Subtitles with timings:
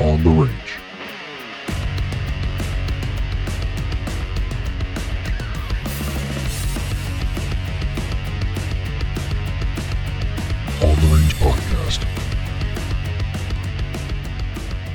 [0.00, 0.78] on the range.
[10.82, 12.04] On the Range Podcast.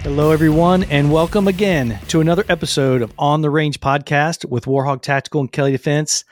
[0.01, 5.03] Hello, everyone, and welcome again to another episode of On the Range podcast with Warhogg
[5.03, 6.25] Tactical and Kelley Defense.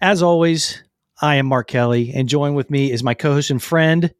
[0.00, 0.82] As always,
[1.20, 4.14] I am Mark Kelley, and join with me is my co-host and friend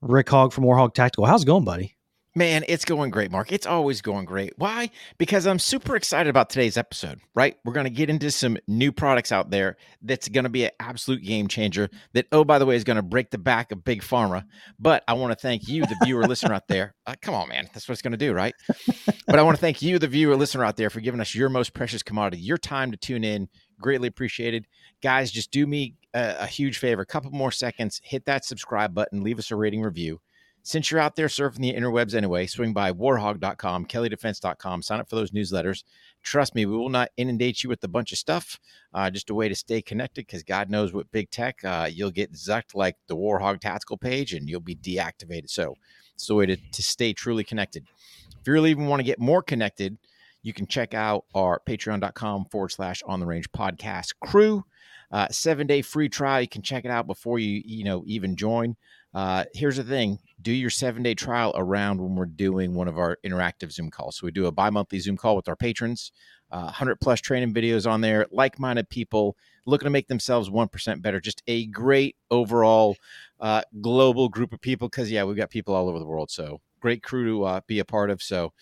[0.00, 1.26] Rick Hogg from Warhogg Tactical.
[1.26, 1.94] How's it going, buddy?
[2.36, 3.50] Man, it's going great, Mark.
[3.50, 4.52] It's always going great.
[4.56, 4.90] Why?
[5.18, 7.56] Because I'm super excited about today's episode, right?
[7.64, 10.70] We're going to get into some new products out there that's going to be an
[10.78, 11.90] absolute game changer.
[12.12, 14.44] That, oh, by the way, is going to break the back of Big Pharma.
[14.78, 16.94] But I want to thank you, the viewer listener out there.
[17.04, 17.68] Uh, come on, man.
[17.74, 18.54] That's what it's going to do, right?
[19.26, 21.48] but I want to thank you, the viewer listener out there, for giving us your
[21.48, 23.48] most precious commodity, your time to tune in.
[23.80, 24.66] Greatly appreciated.
[25.02, 27.02] Guys, just do me a, a huge favor.
[27.02, 30.20] A couple more seconds, hit that subscribe button, leave us a rating review.
[30.62, 35.16] Since you're out there surfing the interwebs anyway, swing by warhogg.com, kelleydefense.com, sign up for
[35.16, 35.84] those newsletters.
[36.22, 38.60] Trust me, we will not inundate you with a bunch of stuff.
[38.92, 42.10] Uh, just a way to stay connected because God knows what big tech, uh, you'll
[42.10, 45.48] get zucked like the Warhogg tactical page and you'll be deactivated.
[45.48, 45.76] So
[46.14, 47.86] it's the way to, to stay truly connected.
[48.40, 49.96] If you really even want to get more connected,
[50.42, 54.64] you can check out our patreon.com forward slash on the range podcast crew.
[55.10, 56.40] Uh, seven day free trial.
[56.40, 58.76] You can check it out before you, you know, even join.
[59.12, 62.98] Uh, here's the thing do your seven day trial around when we're doing one of
[62.98, 64.16] our interactive Zoom calls.
[64.16, 66.12] So we do a bi monthly Zoom call with our patrons,
[66.50, 71.02] uh, 100 plus training videos on there, like minded people looking to make themselves 1%
[71.02, 71.20] better.
[71.20, 72.96] Just a great overall
[73.40, 76.30] uh, global group of people because, yeah, we've got people all over the world.
[76.30, 78.22] So great crew to uh, be a part of.
[78.22, 78.52] So,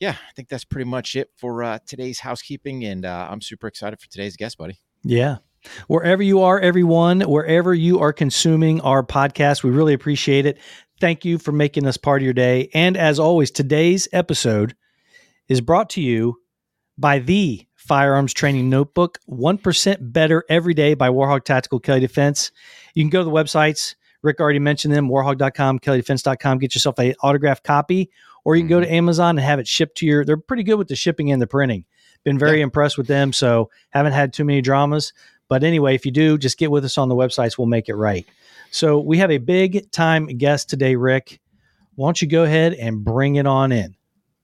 [0.00, 2.84] yeah, I think that's pretty much it for uh, today's housekeeping.
[2.84, 4.78] And uh, I'm super excited for today's guest, buddy.
[5.02, 5.38] Yeah.
[5.86, 10.58] Wherever you are, everyone, wherever you are consuming our podcast, we really appreciate it.
[11.00, 12.70] Thank you for making us part of your day.
[12.74, 14.74] And as always, today's episode
[15.48, 16.36] is brought to you
[16.96, 22.50] by the Firearms Training Notebook 1% Better Every Day by Warhogg Tactical Kelley Defense.
[22.94, 23.94] You can go to the websites.
[24.22, 26.58] Rick already mentioned them warhogg.com, kelleydefense.com.
[26.58, 28.10] Get yourself a autographed copy,
[28.44, 28.94] or you can go to mm-hmm.
[28.96, 30.24] Amazon and have it shipped to your.
[30.24, 31.84] They're pretty good with the shipping and the printing.
[32.24, 32.64] Been very Yeah.
[32.64, 35.12] impressed with them, so haven't had too many dramas.
[35.48, 37.56] But anyway, if you do, just get with us on the websites.
[37.56, 38.26] We'll make it right.
[38.70, 41.40] So we have a big time guest today, Rick.
[41.94, 43.96] Why don't you go ahead and bring it on in?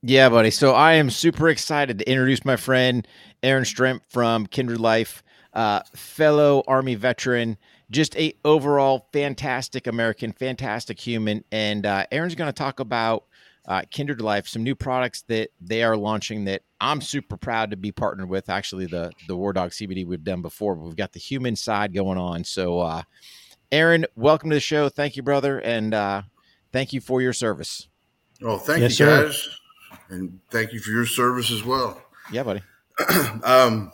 [0.03, 0.51] Yeah, buddy.
[0.51, 3.07] So I am super excited to introduce my friend
[3.43, 5.23] Erin Schrimpf from Kindred Life,
[5.53, 7.57] uh, fellow Army veteran,
[7.91, 11.45] just a overall fantastic American, fantastic human.
[11.53, 13.25] And uh, Erin's going to talk about
[13.67, 17.77] uh, Kindred Life, some new products that they are launching that I'm super proud to
[17.77, 18.51] be partnered with.
[18.51, 21.95] Actually, the the War Dog CBD we've done before, but we've got the human side
[21.95, 22.45] going on.
[22.45, 23.03] So, uh,
[23.73, 24.89] Erin, welcome to the show.
[24.89, 26.23] Thank you, brother, and uh,
[26.73, 27.89] thank you for your service.
[28.41, 29.25] Well, thank Yes, you sir.
[29.25, 29.49] guys,
[30.11, 32.03] and thank you for your service as well.
[32.31, 32.61] Yeah, buddy.
[33.45, 33.93] um,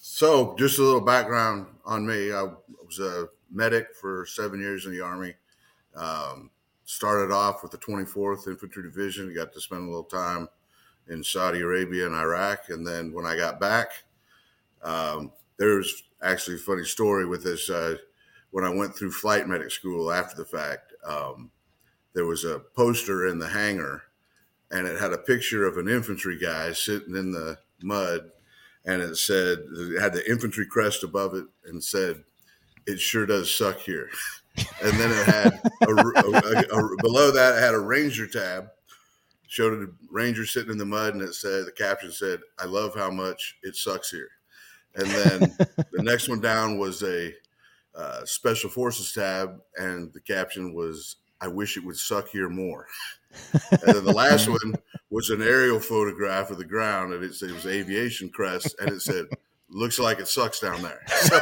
[0.00, 2.32] so, just a little background on me.
[2.32, 2.42] I
[2.86, 5.34] was a medic for seven years in the Army.
[5.96, 6.50] Um,
[6.92, 9.34] started off with the 24th Infantry Division.
[9.34, 10.48] Got to spend a little time
[11.08, 13.88] in Saudi Arabia and Iraq, and then when I got back,
[14.82, 17.70] um, there's actually a funny story with this.
[17.70, 17.96] Uh,
[18.50, 21.50] when I went through flight medic school after the fact, um,
[22.12, 24.02] there was a poster in the hangar,
[24.70, 28.30] and it had a picture of an infantry guy sitting in the mud,
[28.84, 32.22] and it said it had the infantry crest above it, and said,
[32.86, 34.10] "It sure does suck here."
[34.56, 38.68] and then it had a, a- a- below that it had a ranger tab,
[39.48, 42.94] showed a ranger sitting in the mud, and it said the caption said, "I love
[42.94, 44.28] how much it sucks here."
[44.94, 47.32] And then the next one down was a
[47.94, 52.86] uh, special forces tab, and the caption was, "I wish it would suck here more."
[53.70, 54.74] and then the last one
[55.10, 58.90] was an aerial photograph of the ground, and it, said it was aviation crest, and
[58.90, 59.26] it said,
[59.72, 61.38] "Looks like it sucks down there." So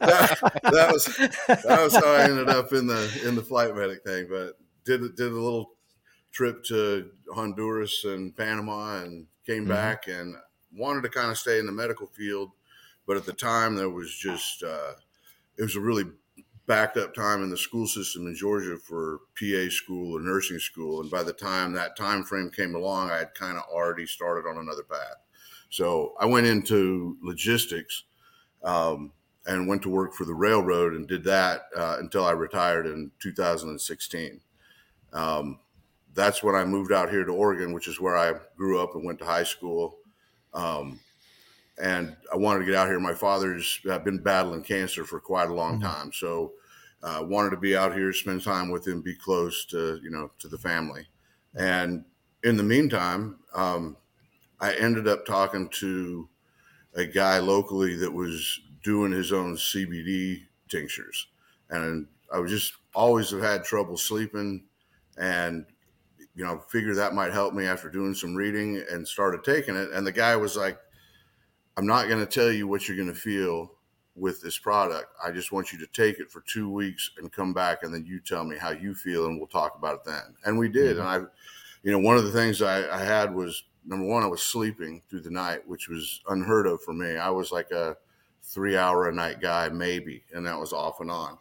[0.00, 1.04] that, that was
[1.46, 4.26] that was how I ended up in the in the flight medic thing.
[4.30, 5.72] But did did a little
[6.32, 9.68] trip to Honduras and Panama, and came Mhm.
[9.68, 10.36] back and
[10.72, 12.50] wanted to kind of stay in the medical field,
[13.06, 14.92] but at the time there was just uh,
[15.56, 16.04] it was a really
[16.66, 21.00] backed up time in the school system in Georgia for PA school or nursing school,
[21.00, 24.48] and by the time that time frame came along, I had kind of already started
[24.48, 25.16] on another path.
[25.70, 28.04] So I went into logistics
[28.62, 29.12] um,
[29.46, 33.10] and went to work for the railroad and did that uh, until I retired in
[33.20, 34.40] 2016.
[35.12, 35.60] Um,
[36.14, 39.04] that's when I moved out here to Oregon, which is where I grew up and
[39.04, 39.98] went to high school.
[40.54, 41.00] Um,
[41.80, 42.98] and I wanted to get out here.
[43.00, 45.80] My father's uh, been battling cancer for quite a long Mhm.
[45.80, 46.54] time, so
[47.02, 50.30] uh, wanted to be out here, spend time with him, be close to you know
[50.40, 51.06] to the family.
[51.54, 52.04] And
[52.42, 53.96] in the meantime, um,
[54.60, 56.28] I ended up talking to
[56.94, 61.28] a guy locally that was doing his own CBD tinctures,
[61.70, 64.64] and I was just always have had trouble sleeping,
[65.16, 65.66] and
[66.34, 69.90] you know figured that might help me after doing some reading and started taking it.
[69.92, 70.78] And the guy was like,
[71.76, 73.72] "I'm not going to tell you what you're going to feel."
[74.18, 75.06] with this product.
[75.24, 78.04] I just want you to take it for two weeks and come back, and then
[78.04, 80.34] you tell me how you feel, and we'll talk about it then.
[80.44, 80.96] And we did.
[80.96, 81.06] Mm-hmm.
[81.06, 81.28] And I,
[81.82, 85.02] you know, one of the things I, I, had was number one, I was sleeping
[85.08, 87.16] through the night, which was unheard of for me.
[87.16, 87.96] I was like a
[88.42, 91.38] three hour a night guy, maybe, and that was off and on.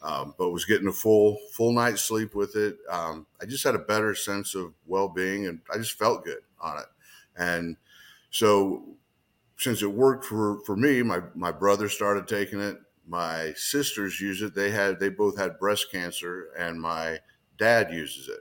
[0.00, 2.78] Um, but was getting a full full night's sleep with it.
[2.88, 6.42] Um, I just had a better sense of well being, and I just felt good
[6.60, 6.86] on it.
[7.36, 7.76] And
[8.30, 8.96] so
[9.56, 12.78] since it worked for for me, my my brother started taking it.
[13.08, 14.54] My sisters use it.
[14.54, 17.18] They had they both had breast cancer, and my
[17.58, 18.40] dad uses it,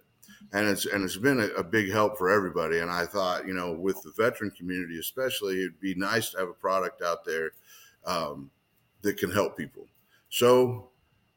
[0.53, 2.79] and it's and it's been a, a big help for everybody.
[2.79, 6.49] And I thought, you know, with the veteran community especially, it'd be nice to have
[6.49, 7.51] a product out there
[8.05, 8.49] um,
[9.01, 9.85] that can help people.
[10.29, 10.89] So,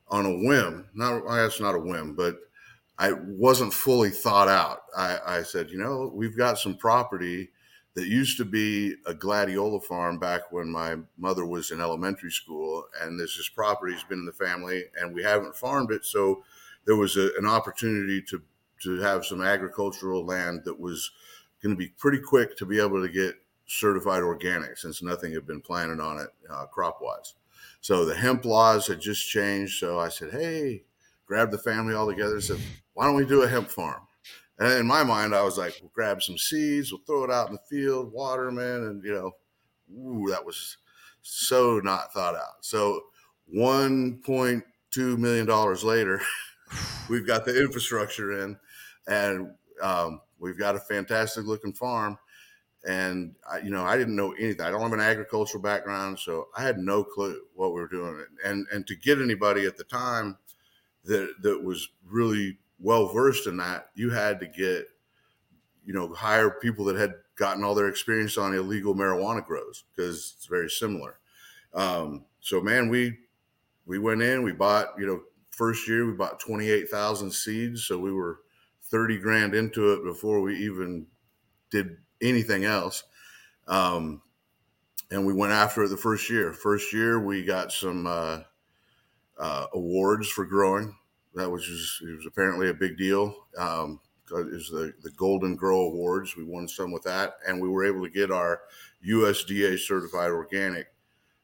[0.08, 2.37] on a whim, not that's not a whim, but
[2.99, 4.82] I wasn't fully thought out.
[4.97, 7.50] I, I said, you know, we've got some property
[7.94, 12.85] that used to be a gladiola farm back when my mother was in elementary school.
[13.00, 16.05] And this, is property has been in the family and we haven't farmed it.
[16.05, 16.44] So
[16.85, 18.43] there was a, an opportunity to,
[18.82, 21.11] to have some agricultural land that was
[21.62, 23.35] going to be pretty quick to be able to get
[23.67, 27.35] certified organic since nothing had been planted on it uh, crop wise.
[27.81, 29.79] So the hemp laws had just changed.
[29.79, 30.82] So I said, hey,
[31.27, 32.59] grab the family all together and said,
[32.94, 34.03] why don't we do a hemp farm?
[34.59, 37.49] And in my mind, I was like, we'll grab some seeds, we'll throw it out
[37.49, 39.33] in the field, water them in, and you know,
[39.97, 40.76] ooh, that was
[41.23, 42.62] so not thought out.
[42.62, 43.05] So
[43.55, 46.21] $1.2 million later,
[47.09, 48.59] we've got the infrastructure in
[49.06, 49.52] and
[49.82, 52.19] um, we've got a fantastic looking farm.
[52.87, 54.62] And I, you know, I didn't know anything.
[54.64, 58.25] I don't have an agricultural background, so I had no clue what we were doing.
[58.44, 60.38] And and to get anybody at the time
[61.05, 64.87] that that was really well versed in that, you had to get,
[65.85, 70.35] you know, hire people that had gotten all their experience on illegal marijuana grows because
[70.37, 71.19] it's very similar.
[71.75, 73.19] Um, so man, we
[73.85, 75.20] we went in, we bought, you know,
[75.50, 78.41] first year we bought twenty eight thousand seeds, so we were
[78.90, 81.06] thirty grand into it before we even
[81.70, 83.04] did anything else.
[83.69, 84.22] Um,
[85.10, 86.52] and we went after it the first year.
[86.52, 88.40] First year, we got some uh,
[89.38, 90.94] uh, awards for growing
[91.34, 93.46] that was just, it was apparently a big deal.
[93.56, 94.00] Um,
[94.32, 96.37] is the the Golden Grow Awards.
[96.37, 98.60] We won some with that, and we were able to get our
[99.04, 100.87] USDA certified organic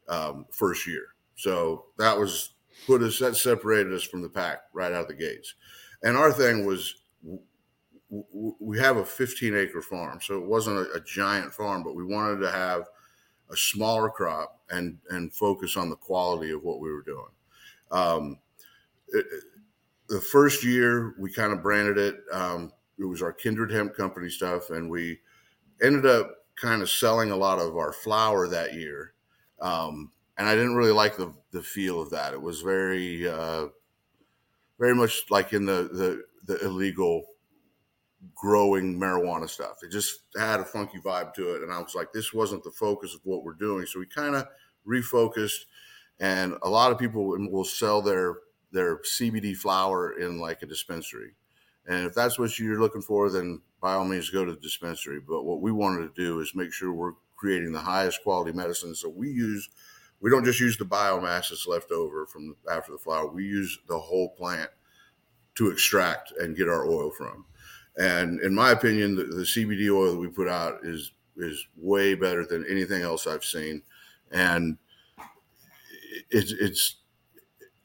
[0.09, 1.09] um, first year.
[1.35, 2.51] So that was
[2.87, 5.55] put us that separated us from the pack right out of the gates.
[6.03, 6.95] And our thing was
[8.09, 12.05] we have a 15 acre farm, so it wasn't a, a giant farm, but we
[12.05, 12.85] wanted to have
[13.51, 17.31] a smaller crop and and focus on the quality of what we were doing.
[17.91, 18.39] Um,
[19.09, 19.27] it,
[20.09, 22.17] the first year we kind of branded it.
[22.33, 25.21] Um, it was our Kindred Hemp Company stuff, and we
[25.83, 29.13] ended up kind of selling a lot of our flower that year.
[29.61, 32.35] Um, and I didn't really like the the feel of that.
[32.35, 33.67] It was very uh,
[34.79, 37.25] very much like in the the, the illegal
[38.35, 39.79] growing marijuana stuff.
[39.83, 42.71] It just had a funky vibe to it, and I was like, this wasn't the
[42.71, 43.87] focus of what we're doing.
[43.87, 44.47] So we kind of
[44.87, 45.65] refocused,
[46.19, 48.37] and a lot of people will sell their
[48.73, 51.35] their CBD flower in like a dispensary.
[51.87, 55.21] And if that's what you're looking for, then by all means go to the dispensary.
[55.21, 58.95] But what we wanted to do is make sure we're creating the highest quality medicine.
[58.95, 59.69] So we use,
[60.21, 63.29] we don't just use the biomass that's left over from after the flower.
[63.29, 64.71] We use the whole plant
[65.57, 67.45] to extract and get our oil from.
[67.97, 72.15] And in my opinion, the, the CBD oil that we put out is is way
[72.15, 73.83] better than anything else I've seen.
[74.31, 74.79] And
[76.31, 76.97] it's it's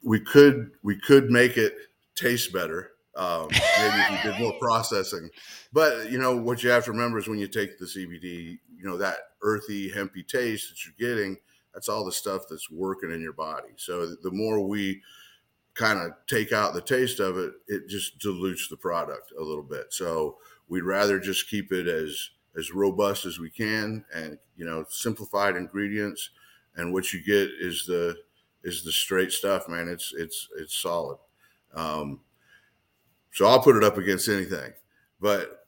[0.04, 1.76] we could we could make it
[2.16, 2.92] taste better.
[3.16, 5.30] Um, maybe if we did more processing,
[5.74, 8.84] but you know what you have to remember is when you take the CBD, you
[8.84, 11.38] know that earthy, hempy taste that you're getting.
[11.74, 13.70] That's all the stuff that's working in your body.
[13.76, 15.02] So the more we
[15.82, 19.64] kind of take out the taste of it, it just dilutes the product a little
[19.64, 19.88] bit.
[19.90, 24.86] So we'd rather just keep it as as robust as we can, and you know,
[24.90, 26.30] simplified ingredients.
[26.76, 28.16] And what you get is the
[28.64, 29.88] is the straight stuff, man.
[29.88, 31.18] It's it's it's solid.
[31.74, 32.20] Um,
[33.34, 34.74] so I'll put it up against anything.
[35.20, 35.66] But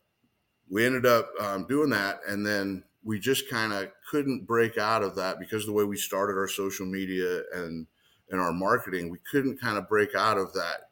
[0.70, 5.04] we ended up um, doing that, and then we just kind of couldn't break out
[5.04, 7.88] of that because of the way we started our social media and
[8.30, 9.10] and our marketing.
[9.10, 10.90] We couldn't kind of break out of that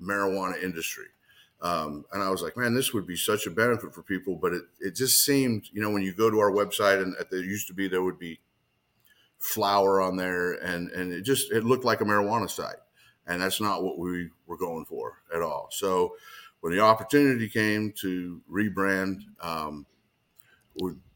[0.00, 1.06] marijuana industry.
[1.62, 4.36] Um, and I was like, man, this would be such a benefit for people.
[4.36, 7.40] But it, it just seemed, you know, when you go to our website and there
[7.40, 8.40] used to be, there would be
[9.38, 12.76] flower on there and, and it just, it looked like a marijuana site.
[13.26, 15.68] And that's not what we were going for at all.
[15.72, 16.14] So
[16.60, 19.86] when the opportunity came to rebrand, um,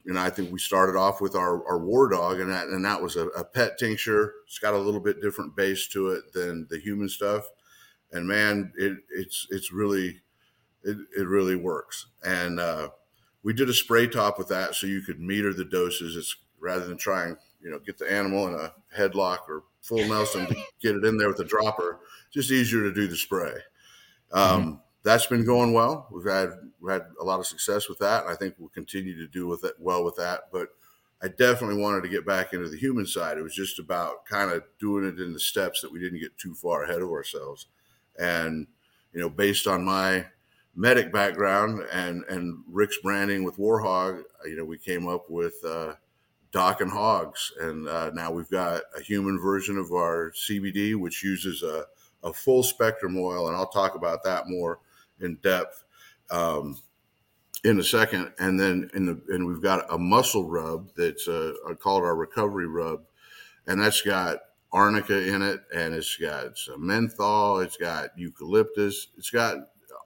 [0.07, 3.03] and I think we started off with our, our war dog and that, and that
[3.03, 4.35] was a, a pet tincture.
[4.47, 7.45] It's got a little bit different base to it than the human stuff.
[8.13, 10.21] And man, it, it's, it's really,
[10.83, 12.07] it, it really works.
[12.25, 12.89] And uh,
[13.43, 16.17] we did a spray top with that so you could meter the doses.
[16.17, 20.47] It's rather than trying, you know, get the animal in a headlock or full Nelson
[20.47, 22.01] to get it in there with a dropper.
[22.33, 23.55] Just easier to do the spray.
[24.33, 24.75] Um, mm-hmm.
[25.03, 26.09] That's been going well.
[26.11, 26.51] We've had
[26.89, 29.65] had a lot of success with that, and I think we'll continue to do with
[29.65, 30.49] it well with that.
[30.53, 30.69] But
[31.23, 33.37] I definitely wanted to get back into the human side.
[33.37, 36.37] It was just about kind of doing it in the steps that we didn't get
[36.39, 37.67] too far ahead of ourselves.
[38.19, 38.67] And
[39.13, 40.27] you know, based on my
[40.75, 45.95] medic background and and Rick's branding with Warhogg, you know, we came up with uh,
[46.53, 51.23] Doc and Hogs, and uh, now we've got a human version of our CBD, which
[51.23, 51.85] uses a,
[52.23, 54.81] a full spectrum oil, and I'll talk about that more
[55.21, 55.85] in depth
[56.31, 56.79] um,
[57.65, 58.33] in a second.
[58.39, 62.67] And then in the and we've got a muscle rub that's uh, called our recovery
[62.67, 63.03] rub,
[63.67, 64.39] and that's got
[64.73, 69.57] arnica in it, and it's got some menthol, it's got eucalyptus, it's got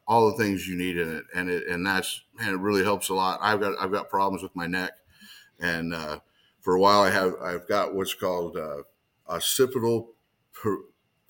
[0.06, 3.08] all the things you need in it, and it and that's man, it really helps
[3.08, 3.38] a lot.
[3.42, 4.92] I've got I've got problems with my neck,
[5.60, 6.20] and uh,
[6.60, 8.82] for a while I have I've got what's called uh,
[9.28, 10.12] occipital
[10.52, 10.78] per,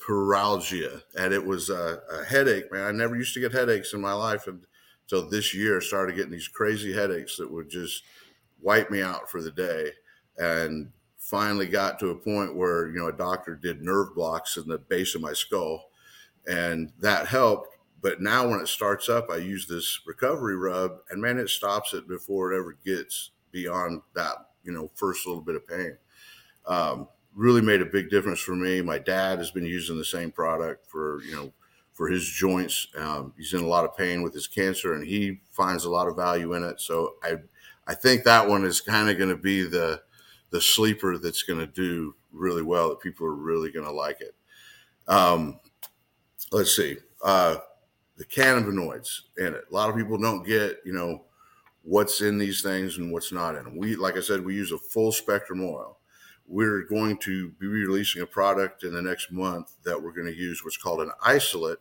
[0.06, 2.70] and it was a, a, headache.
[2.70, 4.66] Man, I never used to get headaches in my life, and
[5.06, 8.02] so this year I started getting these crazy headaches that would just
[8.60, 9.90] wipe me out for the day,
[10.38, 14.68] and finally got to a point where you know a doctor did nerve blocks in
[14.68, 15.90] the base of my skull,
[16.46, 21.22] and that helped but now when it starts up, I use this recovery rub, and
[21.22, 25.54] man, it stops it before it ever gets beyond that, you know, first little bit
[25.54, 25.96] of pain.
[26.66, 28.82] Um, really made a big difference for me.
[28.82, 31.52] My dad has been using the same product for, you know,
[31.94, 32.88] for his joints.
[32.98, 36.08] Um, he's in a lot of pain with his cancer, and he finds a lot
[36.08, 36.80] of value in it.
[36.80, 37.36] So I,
[37.86, 40.02] I think that one is kind of going to be the
[40.50, 42.90] the sleeper that's going to do really well.
[42.90, 44.34] That people are really going to like it.
[45.08, 45.60] Um,
[46.52, 46.96] let's see.
[47.22, 47.56] Uh,
[48.16, 49.64] the cannabinoids in it.
[49.70, 51.24] A lot of people don't get, you know,
[51.82, 53.76] what's in these things and what's not in them.
[53.76, 55.98] We, like I said, we use a full spectrum oil.
[56.46, 60.36] We're going to be releasing a product in the next month that we're going to
[60.36, 61.78] use what's called an isolate,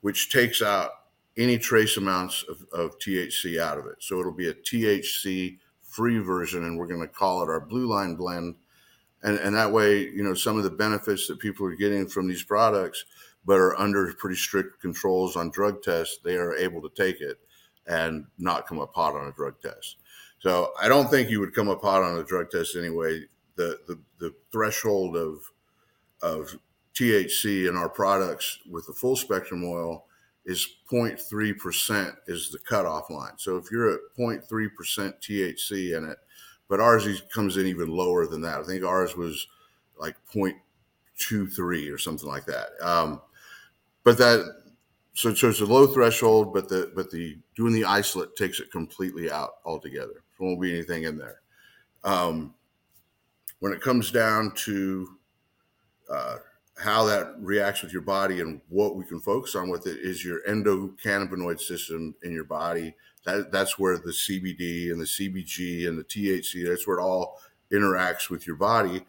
[0.00, 0.90] which takes out
[1.36, 3.96] any trace amounts of, of THC out of it.
[4.00, 7.86] So it'll be a THC free version, and we're going to call it our Blue
[7.86, 8.56] Line Blend.
[9.22, 12.28] And, and that way, you know, some of the benefits that people are getting from
[12.28, 13.04] these products–
[13.44, 17.38] but are under pretty strict controls on drug tests, they are able to take it
[17.86, 19.96] and not come up hot on a drug test.
[20.38, 23.24] So I don't think you would come up hot on a drug test anyway.
[23.56, 25.40] The the, the threshold of
[26.22, 26.54] of
[26.94, 30.06] THC in our products with the full spectrum oil
[30.44, 33.32] is 0.3% is the cutoff line.
[33.36, 36.18] So if you're at 0.3% THC in it,
[36.68, 38.60] but ours comes in even lower than that.
[38.60, 39.46] I think ours was
[39.98, 42.70] like 0.23 or something like that.
[42.80, 43.20] Um,
[44.04, 44.62] but that
[45.14, 48.72] so, so it's a low threshold, but the but the doing the isolate takes it
[48.72, 50.24] completely out altogether.
[50.38, 51.40] There won't be anything in there.
[52.02, 52.54] Um,
[53.62, 55.08] when it comes down to
[56.12, 56.38] uh,
[56.78, 60.24] how that reacts with your body and what we can focus on with it is
[60.24, 62.92] your endocannabinoid system in your body.
[63.24, 67.38] That that's where the CBD and the CBG and the THC that's where it all
[67.72, 69.06] interacts with your body,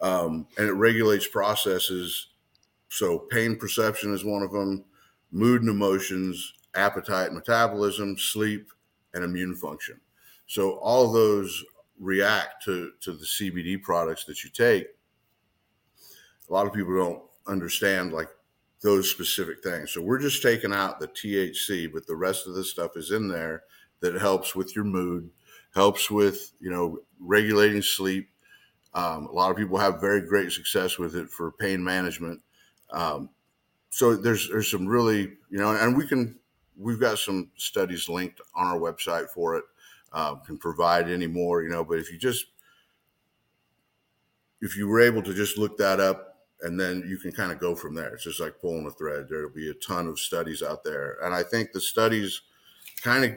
[0.00, 2.30] um, and it regulates processes
[2.88, 4.84] so pain perception is one of them,
[5.30, 8.66] mood and emotions, appetite, metabolism, sleep,
[9.14, 10.00] and immune function.
[10.48, 11.64] So all those
[12.02, 14.88] react to, to the CBD products that you take.
[16.48, 18.28] A lot of people don't understand like
[18.82, 19.92] those specific things.
[19.92, 23.28] So we're just taking out the THC, but the rest of the stuff is in
[23.28, 23.62] there
[24.00, 25.30] that helps with your mood,
[25.74, 28.28] helps with, you know, regulating sleep.
[28.94, 32.42] Um, a lot of people have very great success with it for pain management.
[32.90, 33.30] Um,
[33.90, 36.38] so there's there's some really you know, and we can
[36.76, 39.64] we've got some studies linked on our website for it.
[40.12, 42.46] Uh, can provide any more, you know, but if you just
[44.60, 47.58] if you were able to just look that up and then you can kind of
[47.58, 48.14] go from there.
[48.14, 49.26] It's just like pulling a thread.
[49.28, 52.42] There'll be a ton of studies out there, and I think the studies
[53.02, 53.32] kind of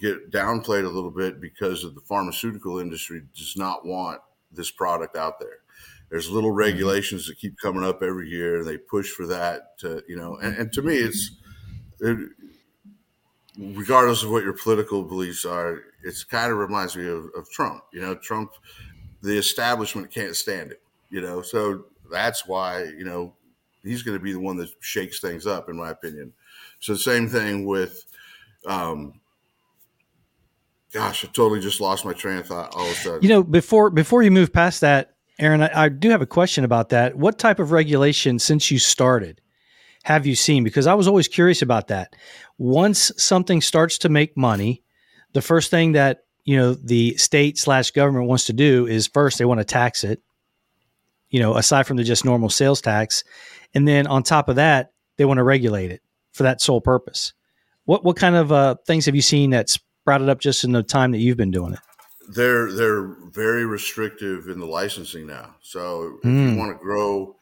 [0.00, 4.20] get downplayed a little bit because of the pharmaceutical industry does not want
[4.52, 5.58] this product out there
[6.10, 6.58] there's little mm-hmm.
[6.58, 8.64] regulations that keep coming up every year.
[8.64, 11.32] They push for that to, you know, and, and to me, it's,
[12.00, 12.30] it,
[13.58, 17.82] regardless of what your political beliefs are, it's kind of reminds me of, of Trump.
[17.92, 18.52] You know, Trump,
[19.20, 20.80] the establishment can't stand it.
[21.10, 23.34] You know, so that's why you know
[23.82, 26.32] he's going to be the one that shakes things up, in my opinion.
[26.80, 28.04] So same thing with,
[28.66, 29.20] um,
[30.92, 33.22] gosh, I totally just lost my train of thought all of a sudden.
[33.22, 36.64] You know, before before you move past that, Erin, I, I do have a question
[36.64, 37.16] about that.
[37.16, 39.40] What type of regulation, since you started,
[40.08, 40.64] have you seen?
[40.64, 42.16] Because I was always curious about that.
[42.56, 44.82] Once something starts to make money,
[45.34, 49.36] the first thing that you know the state slash government wants to do is first
[49.36, 50.22] they want to tax it.
[51.28, 53.22] You know, aside from the just normal sales tax,
[53.74, 56.00] and then on top of that, they want to regulate it
[56.32, 57.34] for that sole purpose.
[57.84, 60.82] What what kind of uh, things have you seen that sprouted up just in the
[60.82, 61.80] time that you've been doing it?
[62.30, 65.56] They're they're very restrictive in the licensing now.
[65.60, 66.52] So if mm.
[66.52, 67.36] you want to grow,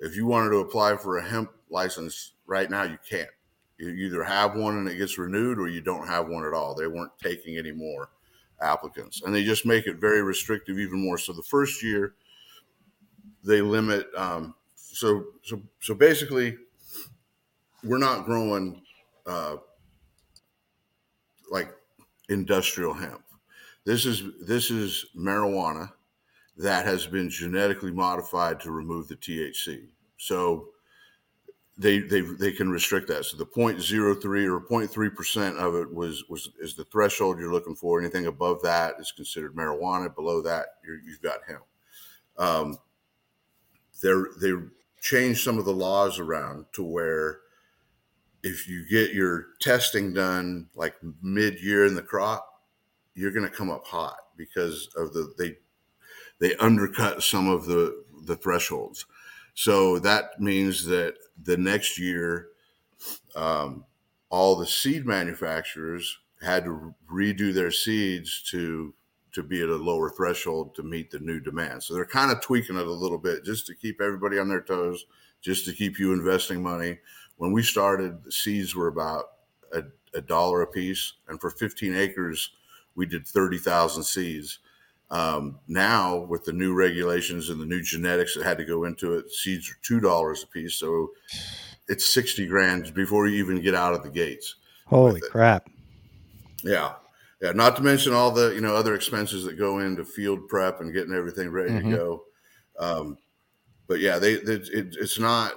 [0.00, 3.30] if you wanted to apply for a hemp license right now, you can't.
[3.78, 6.74] You either have one and it gets renewed, or you don't have one at all.
[6.74, 8.10] They weren't taking any more
[8.60, 11.16] applicants, and they just make it very restrictive even more.
[11.16, 12.14] So the first year,
[13.44, 14.08] they limit.
[14.16, 16.56] Um, so so so basically,
[17.84, 18.82] we're not growing
[19.26, 19.58] uh,
[21.50, 21.70] like
[22.28, 23.22] industrial hemp.
[23.84, 25.92] This is this is marijuana
[26.56, 29.88] that has been genetically modified to remove the THC.
[30.16, 30.70] So
[31.78, 33.24] they they they can restrict that.
[33.24, 37.76] So the 0.03 or 0.3 percent of it was was is the threshold you're looking
[37.76, 38.00] for.
[38.00, 40.12] Anything above that is considered marijuana.
[40.12, 41.62] Below that, you have got hemp.
[42.36, 42.78] Um,
[44.02, 44.52] they they
[45.00, 47.40] changed some of the laws around to where
[48.42, 52.62] if you get your testing done like mid year in the crop,
[53.14, 55.56] you're going to come up hot because of the they
[56.40, 59.06] they undercut some of the the thresholds.
[59.58, 62.50] So that means that the next year,
[63.34, 63.84] um,
[64.30, 68.94] all the seed manufacturers had to redo their seeds to
[69.32, 71.82] to be at a lower threshold to meet the new demand.
[71.82, 74.60] So they're kind of tweaking it a little bit just to keep everybody on their
[74.60, 75.06] toes,
[75.40, 77.00] just to keep you investing money.
[77.36, 79.24] When we started, the seeds were about
[79.72, 79.82] a,
[80.14, 82.52] a dollar a piece, and for 15 acres,
[82.94, 84.60] we did 30,000 seeds.
[85.10, 89.14] Um, now, with the new regulations and the new genetics that had to go into
[89.14, 91.10] it, seeds are two dollars a piece, so
[91.88, 94.56] it's sixty grand before you even get out of the gates.
[94.86, 95.70] Holy crap!
[96.62, 96.92] Yeah,
[97.40, 97.52] yeah.
[97.52, 100.92] Not to mention all the you know other expenses that go into field prep and
[100.92, 101.90] getting everything ready mm-hmm.
[101.90, 102.24] to go.
[102.78, 103.18] Um,
[103.86, 105.52] but yeah, they, they it, it's not.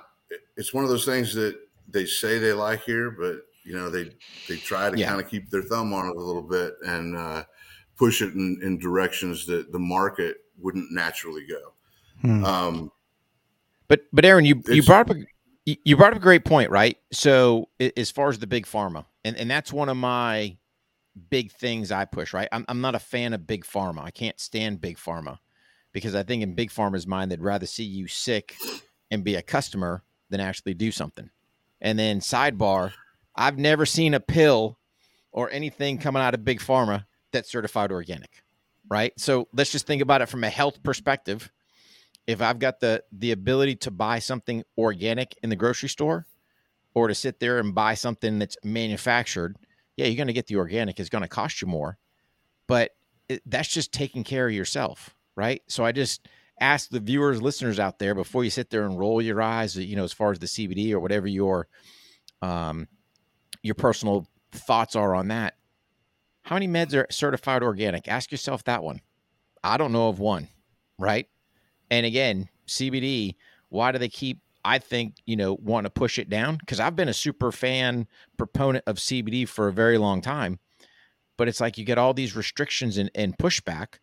[0.56, 1.60] It's one of those things that
[1.90, 4.12] they say they like here, but you know they
[4.48, 5.10] they try to yeah.
[5.10, 7.18] kind of keep their thumb on it a little bit and.
[7.18, 7.44] Uh,
[8.02, 11.74] push it in, in directions that the market wouldn't naturally go.
[12.22, 12.44] Hmm.
[12.44, 12.92] Um,
[13.88, 16.98] but but Erin, you you brought up a, you brought up a great point, right?
[17.12, 20.58] So as far as the big pharma, and and that's one of my
[21.30, 22.48] big things I push, right?
[22.52, 24.02] I'm I'm not a fan of big pharma.
[24.02, 25.38] I can't stand big pharma
[25.92, 28.56] because I think in big pharma's mind they'd rather see you sick
[29.12, 31.30] and be a customer than actually do something.
[31.82, 32.94] And then sidebar,
[33.36, 34.80] I've never seen a pill
[35.32, 38.44] or anything coming out of big pharma that's certified organic,
[38.90, 39.14] right?
[39.18, 41.52] So let's just think about it from a health perspective.
[42.28, 46.28] If I've got the the ability to buy something organic in the grocery store,
[46.94, 49.56] or to sit there and buy something that's manufactured,
[49.96, 51.00] yeah, you're going to get the organic.
[51.00, 51.98] It's going to cost you more,
[52.68, 52.92] but
[53.30, 55.62] it, that's just taking care of yourself, right?
[55.68, 56.28] So I just
[56.60, 59.96] ask the viewers, listeners out there before you sit there and roll your eyes, you
[59.96, 61.68] know, as far as the CBD or whatever your
[62.42, 62.88] um,
[63.62, 65.56] your personal thoughts are on that.
[66.44, 68.08] How many meds are certified organic?
[68.08, 69.02] Ask yourself that one.
[69.64, 70.48] I don't know of one,
[70.98, 71.28] right?
[71.90, 73.36] And again, CBD,
[73.70, 76.96] why do they keep I think, you know, want to push it down because I've
[76.96, 80.60] been a super fan proponent of CBD for a very long time.
[81.38, 83.96] But it's like you get all these restrictions and, and pushback.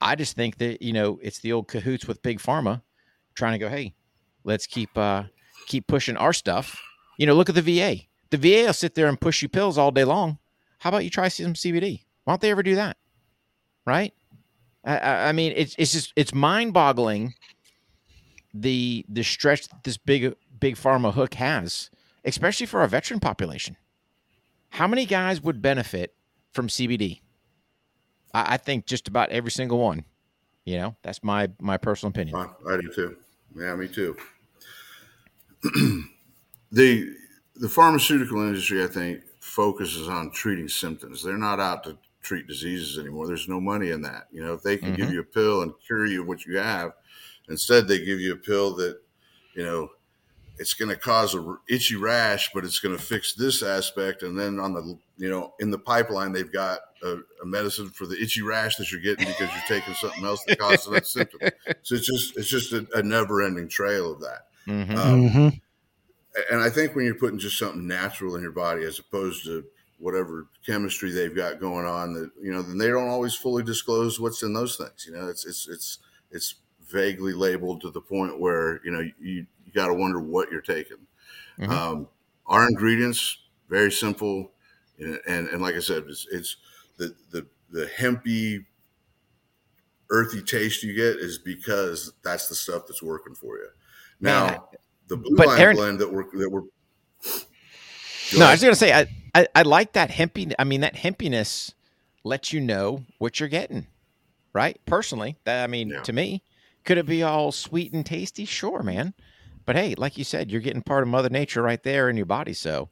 [0.00, 2.82] I just think that, you know, it's the old cahoots with big pharma
[3.34, 3.94] trying to go, hey,
[4.44, 5.24] let's keep uh
[5.66, 6.80] keep pushing our stuff.
[7.18, 8.02] You know, look at the VA.
[8.30, 10.38] The VA will sit there and push you pills all day long.
[10.84, 12.02] How about you try some CBD?
[12.24, 12.98] Why don't they ever do that?
[13.86, 14.12] Right?
[14.84, 17.32] I, I mean, it's it's just it's mind boggling
[18.52, 21.88] the the stretch that this big big pharma hook has,
[22.26, 23.78] especially for our veteran population.
[24.68, 26.16] How many guys would benefit
[26.52, 27.22] from CBD?
[28.34, 30.04] I, I think just about every single one.
[30.66, 32.36] You know, that's my my personal opinion.
[32.36, 33.16] I, I do too.
[33.56, 34.18] Yeah, me too.
[36.70, 37.16] the
[37.56, 39.22] the pharmaceutical industry, I think,
[39.54, 41.22] focuses on treating symptoms.
[41.22, 43.28] They're not out to treat diseases anymore.
[43.28, 44.26] There's no money in that.
[44.32, 44.96] You know, if they can mm-hmm.
[44.96, 46.92] give you a pill and cure you of what you have,
[47.48, 48.98] instead they give you a pill that,
[49.54, 49.90] you know,
[50.58, 54.22] it's going to cause a itchy rash, but it's going to fix this aspect.
[54.22, 58.06] And then on the, you know, in the pipeline, they've got a, a medicine for
[58.06, 61.40] the itchy rash that you're getting because you're taking something else that causes that symptom.
[61.82, 64.46] So it's just, it's just a, a never ending trail of that.
[64.66, 64.96] Mhm.
[64.96, 65.60] Um, Mhm.
[66.50, 69.64] And I think when you're putting just something natural in your body as opposed to
[69.98, 74.18] whatever chemistry they've got going on, that you know, then they don't always fully disclose
[74.20, 75.06] what's in those things.
[75.06, 75.98] You know, it's it's it's
[76.30, 76.54] it's
[76.88, 80.60] vaguely labeled to the point where you know you you got to wonder what you're
[80.60, 81.06] taking.
[81.58, 81.70] Mhm.
[81.70, 82.08] Um,
[82.46, 84.52] our ingredients very simple,
[84.98, 86.56] and and, and like I said, it's, it's
[86.96, 88.66] the the the hempy
[90.10, 93.68] earthy taste you get is because that's the stuff that's working for you.
[94.20, 94.68] Now,
[95.08, 96.62] the blue but line Erin- blend that we're that we're
[98.36, 100.52] No, I was gonna say I, I I like that hempy.
[100.58, 101.72] I mean that hempiness
[102.24, 103.86] lets you know what you're getting,
[104.52, 104.80] right?
[104.86, 106.00] Personally, that I mean Yeah.
[106.02, 106.42] to me,
[106.84, 108.44] could it be all sweet and tasty?
[108.44, 109.14] Sure, man.
[109.66, 112.26] But hey, like you said, you're getting part of Mother Nature right there in your
[112.26, 112.52] body.
[112.52, 112.90] So,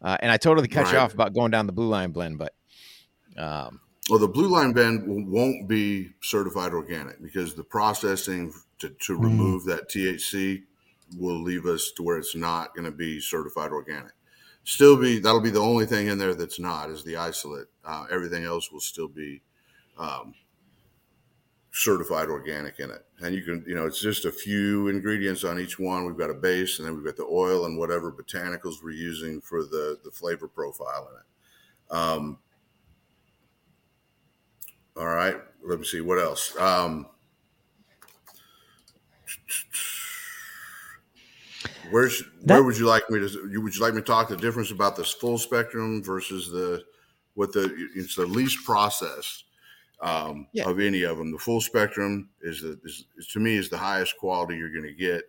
[0.00, 2.54] uh, and I totally cut you off about going down the blue line blend, but
[3.36, 9.18] um, Well, the blue line blend won't be certified organic because the processing to, to
[9.18, 9.22] Mm.
[9.24, 10.62] remove that THC
[11.16, 14.12] will leave us to where it's not going to be certified organic.
[14.64, 17.68] Still be that'll be the only thing in there that's not is the isolate.
[17.84, 19.40] Uh, everything else will still be
[19.96, 20.34] um,
[21.70, 23.04] certified organic in it.
[23.20, 26.04] And you can, you know, it's just a few ingredients on each one.
[26.04, 29.40] We've got a base, and then we've got the oil and whatever botanicals we're using
[29.40, 31.96] for the the flavor profile in it.
[31.96, 32.38] Um,
[34.96, 35.36] all right.
[35.62, 36.56] Let me see what else.
[36.58, 37.06] Um,
[41.90, 43.48] where should, where would you like me to?
[43.50, 46.84] You would you like me to talk the difference about this full spectrum versus the
[47.34, 49.44] what the it's the least processed
[50.00, 50.68] um, Yeah.
[50.68, 51.32] of any of them.
[51.32, 54.94] The full spectrum is the is to me is the highest quality you're going to
[54.94, 55.22] get.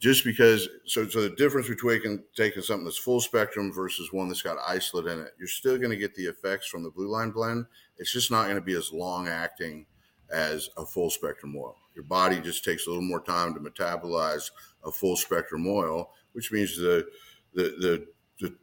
[0.00, 4.42] Just because, so so the difference between taking something that's full spectrum versus one that's
[4.42, 7.30] got isolate in it, you're still going to get the effects from the blue line
[7.30, 7.66] blend.
[7.96, 9.86] It's just not going to be as long acting
[10.30, 11.76] as a full spectrum oil.
[11.94, 14.50] Your body just takes a little more time to metabolize
[14.84, 17.06] a full spectrum oil, which means the
[17.54, 18.06] the the,
[18.40, 18.56] the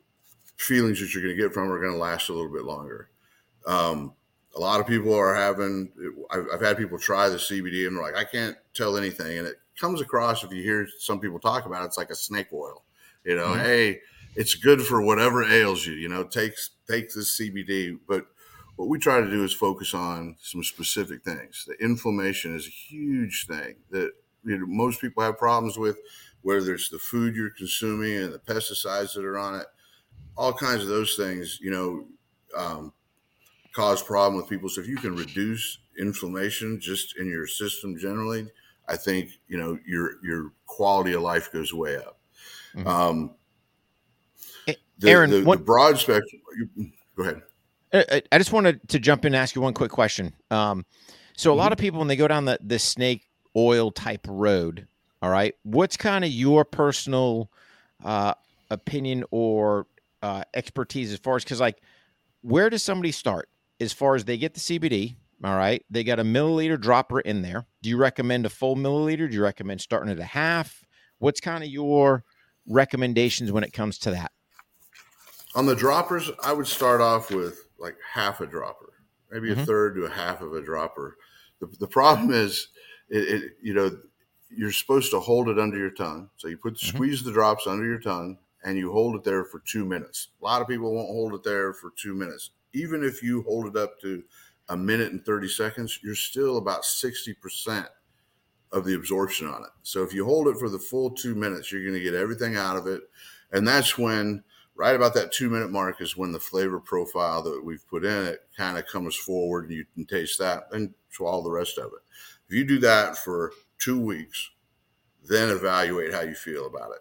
[0.58, 3.10] feelings that you're going to get from are going to last a little bit longer.
[3.66, 4.14] Um,
[4.56, 5.92] a lot of people are having.
[6.32, 9.48] I've, I've had people try the CBD and they're like, I can't tell anything, and
[9.48, 12.52] it comes across if you hear some people talk about it, it's like a snake
[12.54, 12.84] oil.
[13.24, 13.64] You know, Mhm.
[13.64, 14.02] hey,
[14.36, 15.94] it's good for whatever ails you.
[15.94, 16.54] You know, take
[16.90, 18.26] take this CBD, but
[18.76, 21.66] what we try to do is focus on some specific things.
[21.68, 25.98] The inflammation is a huge thing that you know, most people have problems with,
[26.42, 29.68] whether it's the food you're consuming and the pesticides that are on it,
[30.38, 32.08] all kinds of those things, you know,
[32.58, 32.94] um,
[33.74, 34.68] cause problem with people.
[34.70, 38.48] So if you can reduce inflammation just in your system generally,
[38.88, 42.18] I think you know your your quality of life goes way up.
[42.76, 42.88] Mhm.
[42.88, 43.36] Um,
[44.66, 46.42] the, Erin, the, the broad spectrum.
[46.76, 47.42] you- Go ahead.
[47.94, 50.34] I- I just wanted to jump in and ask you one quick question.
[50.50, 50.86] Um,
[51.36, 51.60] so a Mm-hmm.
[51.60, 53.24] lot of people when they go down the the snake
[53.56, 54.88] oil type road,
[55.22, 57.52] all right, what's kind of your personal
[58.04, 58.34] uh,
[58.70, 59.88] opinion or
[60.22, 61.82] uh, expertise as far as because like
[62.42, 65.16] where does somebody start as far as they get the CBD?
[65.44, 67.66] All right, they got a milliliter dropper in there.
[67.82, 69.28] Do you recommend a full milliliter?
[69.28, 70.86] Do you recommend starting at a half?
[71.18, 72.24] What's kind of your
[72.68, 74.32] recommendations when it comes to that?
[75.56, 78.94] On the droppers, I would start off with like half a dropper,
[79.32, 79.66] maybe a Mhm.
[79.66, 81.18] third to a half of a dropper.
[81.60, 82.68] The, the problem is,
[83.12, 83.92] it, it you know,
[84.50, 86.30] you're supposed to hold it under your tongue.
[86.38, 86.88] So you put Mhm.
[86.88, 90.30] squeeze the drops under your tongue and you hold it there for two minutes.
[90.42, 92.52] A lot of people won't hold it there for two minutes.
[92.74, 94.24] Even if you hold it up to
[94.70, 97.90] a minute and 30 seconds, you're still about 60%
[98.72, 99.70] of the absorption on it.
[99.84, 102.56] So if you hold it for the full two minutes, you're going to get everything
[102.56, 103.02] out of it.
[103.52, 104.44] And that's when,
[104.76, 108.28] right about that two minute mark, is when the flavor profile that we've put in
[108.28, 111.88] it kind of comes forward and you can taste that and swallow the rest of
[111.88, 112.02] it.
[112.52, 114.52] If you do that for two weeks,
[115.24, 116.98] then evaluate how you feel about it.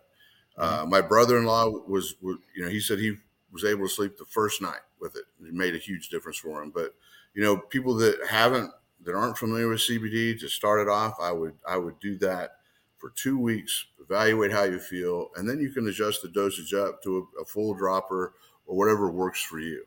[0.56, 3.16] Uh, my brother-in-law was, was, you know, he said he
[3.50, 5.24] was able to sleep the first night with it.
[5.44, 6.70] It made a huge difference for him.
[6.70, 6.94] But
[7.34, 8.70] you know, people that haven't,
[9.02, 12.50] that aren't familiar with CBD, to start it off, I would, I would do that
[12.98, 13.86] for two weeks.
[14.00, 17.44] Evaluate how you feel, and then you can adjust the dosage up to a, a
[17.44, 18.34] full dropper
[18.66, 19.84] or whatever works for you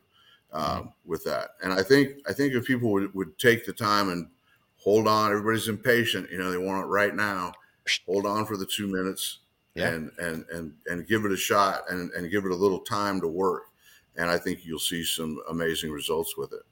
[0.52, 1.52] um, with that.
[1.62, 4.28] And I think, I think if people would, would take the time and
[4.84, 6.30] hold on, everybody's impatient.
[6.30, 7.52] You know, they want it right now.
[8.06, 9.40] Hold on for the two minutes
[9.74, 9.88] Yeah.
[9.88, 13.20] and and and and give it a shot and and give it a little time
[13.20, 13.64] to work
[14.16, 16.62] and i think you'll see some amazing results with it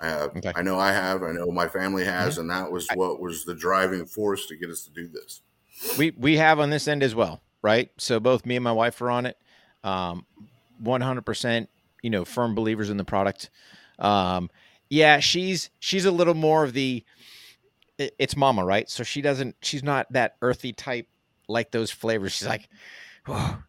[0.00, 0.52] i have Okay.
[0.56, 3.54] i know i have i know my family has and that was what was the
[3.54, 5.42] driving force to get us to do this
[5.96, 7.40] We we have on this end as well.
[7.62, 7.88] right?
[7.98, 9.36] So both me and my wife are on it.
[9.84, 10.26] Um,
[10.82, 11.68] 100%,
[12.02, 13.50] you know, firm believers in the product.
[13.98, 14.50] Um,
[14.88, 17.04] yeah, she's she's a little more of the
[18.00, 18.88] it's mama, right?
[18.88, 21.06] So she doesn't she's not that earthy type
[21.48, 22.32] like those flavors.
[22.32, 22.68] She's like,
[23.26, 23.62] oh,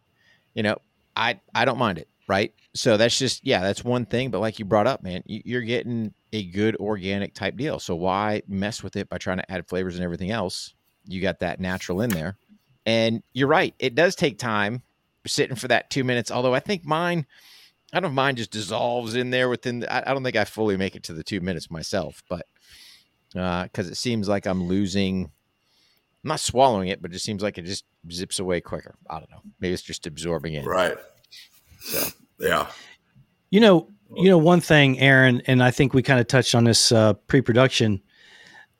[0.54, 0.78] you know,
[1.14, 2.54] I I don't mind it, right?
[2.74, 4.30] So that's just yeah, that's one thing.
[4.30, 7.78] But like you brought up, man, you're getting a good organic type deal.
[7.78, 10.74] So why mess with it by trying to add flavors and everything else?
[11.06, 12.36] You got that natural in there,
[12.86, 13.74] and you're right.
[13.78, 14.82] It does take time
[15.26, 16.30] sitting for that two minutes.
[16.30, 17.26] Although I think mine,
[17.92, 19.80] I don't mine just dissolves in there within.
[19.80, 22.46] The, I don't think I fully make it to the two minutes myself, but
[23.32, 25.30] because uh, it seems like I'm losing.
[26.24, 28.94] I'm not swallowing it, but it just seems like it just zips away quicker.
[29.10, 29.42] I don't know.
[29.60, 30.64] Maybe it's just absorbing it.
[30.64, 30.96] Right.
[31.80, 32.68] So yeah.
[33.50, 36.64] You know, you know one thing, Erin, and I think we kind of touched on
[36.64, 38.02] this uh, pre-production.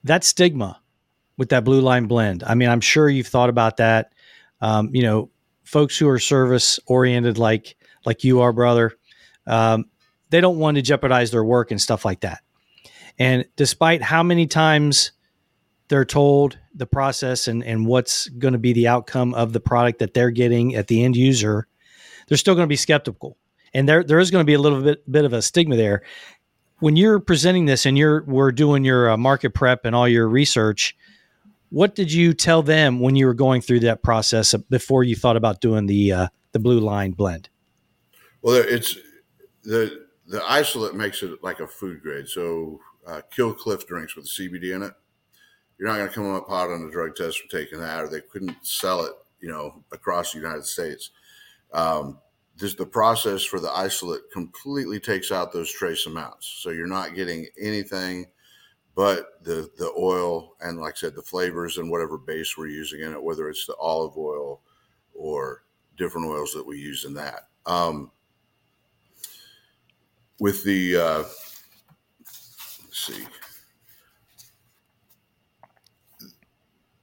[0.04, 0.80] That stigma
[1.36, 2.44] with that blue line blend.
[2.44, 4.12] I mean, I'm sure you've thought about that.
[4.60, 5.30] Um, you know,
[5.64, 8.92] folks who are service oriented, like like you are, brother,
[9.46, 9.86] um,
[10.30, 12.42] they don't want to jeopardize their work and stuff like that.
[13.22, 15.12] And despite how many times
[15.86, 20.00] they're told the process and, and what's going to be the outcome of the product
[20.00, 21.68] that they're getting at the end user,
[22.26, 23.36] they're still going to be skeptical.
[23.72, 26.02] And there there is going to be a little bit bit of a stigma there.
[26.80, 30.28] When you're presenting this and you're we're doing your uh, market prep and all your
[30.28, 30.96] research,
[31.70, 35.36] what did you tell them when you were going through that process before you thought
[35.36, 37.50] about doing the uh, the blue line blend?
[38.42, 38.98] Well, it's
[39.62, 42.26] the the isolate makes it like a food grade.
[42.26, 44.92] So uh, Kill Cliff drinks with CBD in it.
[45.78, 48.08] You're not going to come up hot on a drug test for taking that, or
[48.08, 51.10] they couldn't sell it, you know, across the United States.
[51.72, 52.18] Um,
[52.56, 57.14] this the process for the isolate completely takes out those trace amounts, so you're not
[57.14, 58.26] getting anything
[58.94, 63.00] but the the oil and, like I said, the flavors and whatever base we're using
[63.00, 64.60] in it, whether it's the olive oil
[65.14, 65.64] or
[65.96, 67.48] different oils that we use in that.
[67.64, 68.10] Um,
[70.40, 71.24] with the uh,
[72.94, 73.26] see.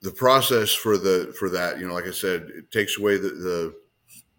[0.02, 3.30] The process for the for that, you know, like I said, it takes away the,
[3.30, 3.76] the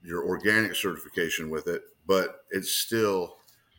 [0.02, 3.36] your organic certification with it, but it's still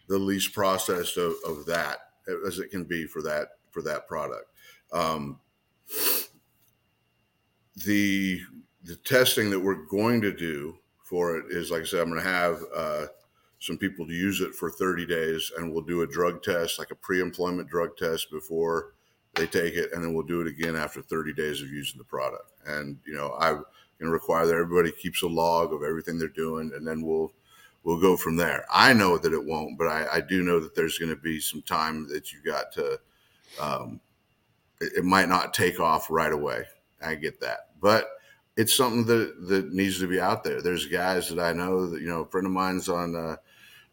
[0.07, 1.97] the least processed of, of that
[2.45, 4.45] as it can be for that for that product.
[4.91, 5.39] Um,
[7.85, 8.39] the
[8.83, 12.21] the testing that we're going to do for it is, like I said, I'm going
[12.21, 13.05] to have uh,
[13.61, 16.89] some people to use it for 30 days and we'll do a drug test, like
[16.89, 18.93] a pre employment drug test before
[19.35, 19.91] they take it.
[19.93, 22.51] And then we'll do it again after 30 days of using the product.
[22.65, 23.63] And, you know, going
[23.99, 27.31] to require that everybody keeps a log of everything they're doing and then we'll,
[27.83, 28.65] we'll go from there.
[28.73, 31.39] I know that it won't, but I, I do know that there's going to be
[31.39, 32.99] some time that you got to,
[33.59, 34.01] um,
[34.79, 36.65] it, it might not take off right away.
[36.99, 38.09] I get that, but
[38.57, 40.61] it's something that that needs to be out there.
[40.61, 43.37] There's guys that I know that you know, a friend of mine's on uh,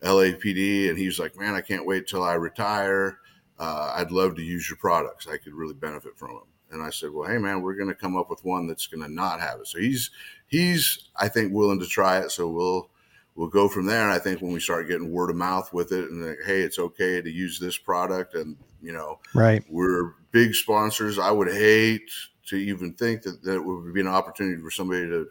[0.02, 3.18] LAPD, and he's like, "Man, I can't wait till I retire.
[3.58, 5.26] Uh, I'd love to use your products.
[5.26, 7.94] I could really benefit from them." And I said, "Well, hey, man, we're going to
[7.94, 10.10] come up with one that's going to not have it." So he's
[10.46, 12.30] he's I think willing to try it.
[12.30, 12.90] So we'll
[13.34, 14.02] we'll go from there.
[14.02, 16.60] And I think when we start getting word of mouth with it, and like, hey,
[16.60, 21.18] it's okay to use this product, and you know, right, we're big sponsors.
[21.18, 22.10] I would hate
[22.48, 25.28] to even think that that would be an opportunity for somebody to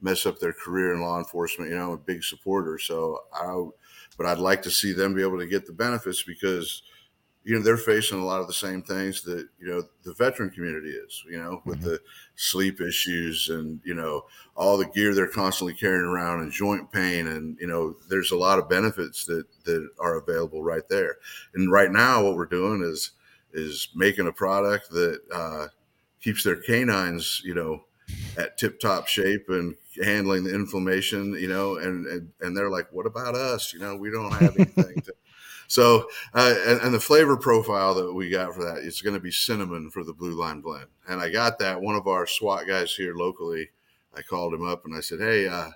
[0.00, 1.70] mess up their career in law enforcement.
[1.70, 3.44] You know, I'm a big supporter, so I
[4.20, 6.82] but I'd like to see them be able to get the benefits because
[7.42, 10.50] you know they're facing a lot of the same things that you know the veteran
[10.50, 11.88] community is you know with mm-hmm.
[11.88, 12.00] the
[12.36, 17.28] sleep issues and you know all the gear they're constantly carrying around and joint pain
[17.28, 21.16] and you know there's a lot of benefits that that are available right there
[21.54, 23.12] and right now what we're doing is
[23.54, 25.66] is making a product that uh,
[26.20, 27.84] keeps their canines you know
[28.36, 32.88] at tip top shape and handling the inflammation, you know, and, and, and they're like,
[32.92, 33.72] what about us?
[33.72, 35.14] You know, we don't have anything to,
[35.68, 39.20] so, uh, and, and, the flavor profile that we got for that, it's going to
[39.20, 40.86] be cinnamon for the blue line blend.
[41.08, 43.70] And I got that one of our SWAT guys here locally.
[44.14, 45.70] I called him up and I said, Hey, uh,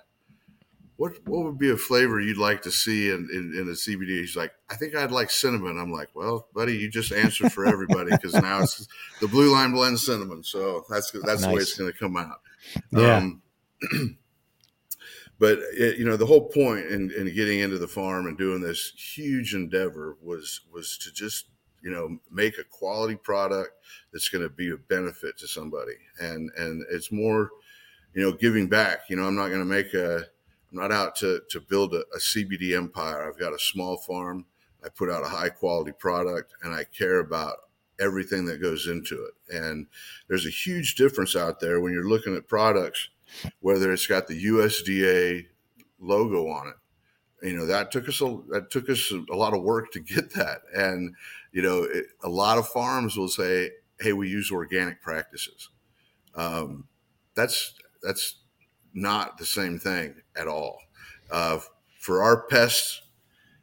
[0.97, 4.19] what, what would be a flavor you'd like to see in, in, in a CBD?
[4.19, 5.77] He's like, I think I'd like cinnamon.
[5.77, 8.87] I'm like, well, buddy, you just answered for everybody because now it's
[9.19, 10.43] the blue line blend cinnamon.
[10.43, 11.41] So that's, that's nice.
[11.41, 12.39] the way it's going to come out.
[12.91, 13.17] Yeah.
[13.17, 13.41] Um,
[15.39, 18.61] but it, you know the whole point in, in getting into the farm and doing
[18.61, 21.45] this huge endeavor was was to just
[21.85, 23.71] you know make a quality product
[24.11, 25.93] that's going to be a benefit to somebody.
[26.19, 27.51] And and it's more
[28.13, 29.01] you know giving back.
[29.09, 32.03] You know i'm not going to make a i'm not out to to build a,
[32.15, 33.27] a cbd empire.
[33.27, 34.45] I've got a small farm.
[34.83, 37.57] I put out a high quality product and i care about
[37.99, 39.55] everything that goes into it.
[39.55, 39.87] And
[40.27, 43.07] there's a huge difference out there when you're looking at products
[43.59, 45.47] whether it's got the USDA
[45.99, 46.75] logo on it.
[47.47, 50.33] You know that took us a that took us a lot of work to get
[50.33, 51.13] that, and
[51.51, 55.69] you know it, a lot of farms will say, "Hey, we use organic practices."
[56.33, 56.87] Um,
[57.35, 58.39] that's that's
[58.93, 60.79] not the same thing at all.
[61.29, 61.59] Uh,
[61.99, 63.01] for our pests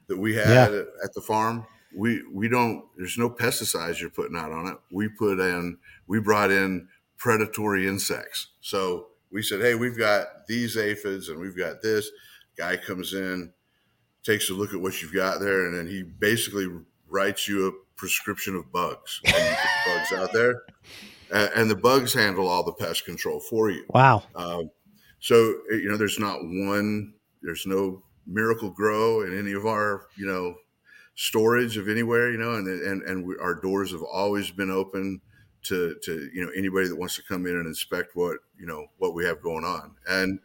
[0.09, 0.65] that we had Yeah.
[0.81, 2.85] at, at the farm, we we don't.
[2.97, 4.77] There's no pesticides you're putting out on it.
[4.91, 5.79] We put in.
[6.07, 8.49] We brought in predatory insects.
[8.61, 12.11] So we said, hey, we've got these aphids and we've got this.
[12.57, 13.53] Guy comes in,
[14.23, 16.67] takes a look at what you've got there, and then he basically
[17.09, 19.21] writes you a prescription of bugs.
[19.25, 20.63] And you put the bugs out there,
[21.33, 23.85] and, and the bugs handle all the pest control for you.
[23.89, 24.25] Wow.
[24.35, 24.71] Um,
[25.19, 25.37] so
[25.71, 27.15] you know, there's not one.
[27.41, 30.57] There's no Miracle-Gro in any of our you know
[31.15, 32.31] storage of anywhere.
[32.31, 35.23] You know, and and and we, our doors have always been open
[35.65, 38.87] to to you know anybody that wants to come in and inspect what you know
[38.99, 39.95] what we have going on.
[40.09, 40.41] And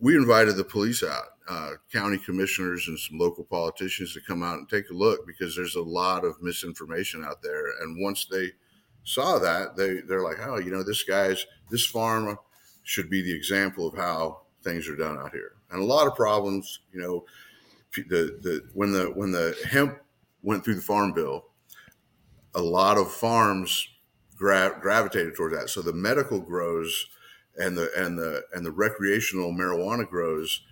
[0.00, 4.58] we invited the police out, uh, county commissioners and some local politicians to come out
[4.58, 7.64] and take a look because there's a lot of misinformation out there.
[7.80, 8.52] And once they
[9.04, 12.38] saw that, they they're like, oh, you know, this guy's this farm
[12.82, 15.52] should be the example of how things are done out here.
[15.70, 17.24] And a lot of problems, you know,
[17.96, 19.98] the the when the when the hemp
[20.42, 21.46] went through the farm bill,
[22.54, 23.88] a lot of farms
[24.44, 25.70] gra- gravitated toward that.
[25.70, 27.06] So the medical grows
[27.56, 30.62] and the and the and the recreational marijuana grows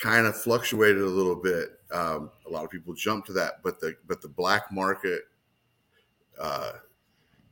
[0.00, 1.68] kind of fluctuated a little bit.
[1.92, 5.22] Um, a lot of people jumped to that, but the but the black market
[6.40, 6.72] uh,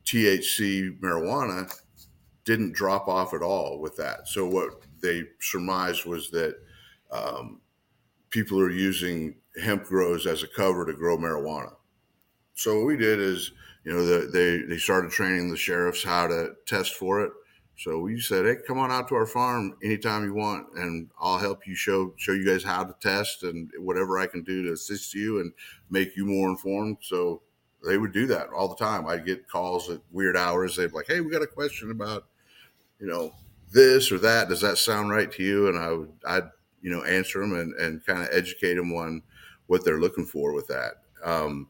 [0.05, 1.71] THC marijuana
[2.43, 4.27] didn't drop off at all with that.
[4.27, 6.55] So what they surmised was that
[7.11, 7.61] um,
[8.31, 11.73] people are using hemp grows as a cover to grow marijuana.
[12.55, 13.51] So what we did is,
[13.85, 17.31] you know, the, they they started training the sheriffs how to test for it.
[17.77, 21.37] So we said, hey, come on out to our farm anytime you want, and I'll
[21.37, 24.71] help you show show you guys how to test and whatever I can do to
[24.73, 25.53] assist you and
[25.89, 26.97] make you more informed.
[27.01, 27.41] So
[27.85, 29.07] they would do that all the time.
[29.07, 30.75] I'd get calls at weird hours.
[30.75, 32.25] They'd be like, hey, we got a question about,
[32.99, 33.33] you know,
[33.71, 34.49] this or that.
[34.49, 35.67] Does that sound right to you?
[35.67, 36.49] And I would, I'd,
[36.81, 39.21] you know, answer them and, and kind of educate them on
[39.67, 41.03] what they're looking for with that.
[41.23, 41.69] Um,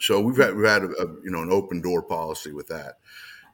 [0.00, 2.98] so we've had, we've had a, a, you know, an open door policy with that.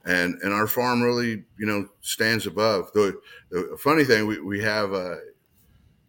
[0.05, 4.61] And, and our farm really, you know, stands above the, the funny thing we, we
[4.62, 5.16] have, uh,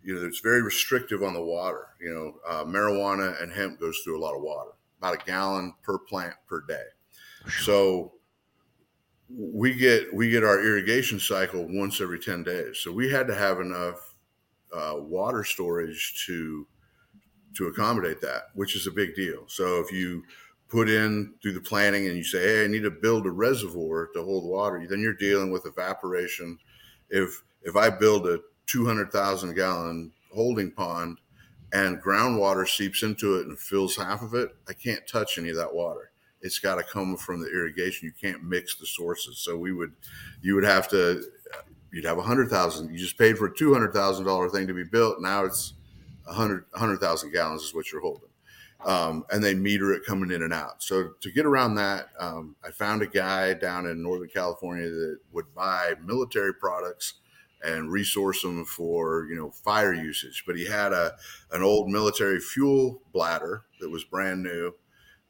[0.03, 3.99] you know, it's very restrictive on the water, you know, uh, marijuana and hemp goes
[4.03, 6.85] through a lot of water, about a gallon per plant per day.
[7.61, 8.13] So
[9.29, 13.33] we get we get our irrigation cycle once every 10 days so we had to
[13.33, 14.15] have enough
[14.75, 16.67] uh, water storage to
[17.55, 20.23] to accommodate that which is a big deal so if you
[20.69, 24.09] put in through the planning and you say hey i need to build a reservoir
[24.13, 26.57] to hold water then you're dealing with evaporation
[27.09, 31.17] if if i build a 200000 gallon holding pond
[31.73, 35.55] and groundwater seeps into it and fills half of it i can't touch any of
[35.55, 36.11] that water
[36.43, 38.05] it's got to come from the irrigation.
[38.05, 39.39] You can't mix the sources.
[39.39, 39.93] So we would,
[40.41, 41.23] you would have to,
[41.91, 42.91] you'd have a hundred thousand.
[42.91, 45.21] You just paid for a two hundred thousand dollar thing to be built.
[45.21, 45.73] Now it's
[46.27, 48.29] a hundred hundred thousand gallons is what you're holding,
[48.85, 50.83] um, and they meter it coming in and out.
[50.83, 55.19] So to get around that, um, I found a guy down in Northern California that
[55.31, 57.15] would buy military products
[57.63, 60.43] and resource them for you know fire usage.
[60.45, 61.13] But he had a
[61.51, 64.73] an old military fuel bladder that was brand new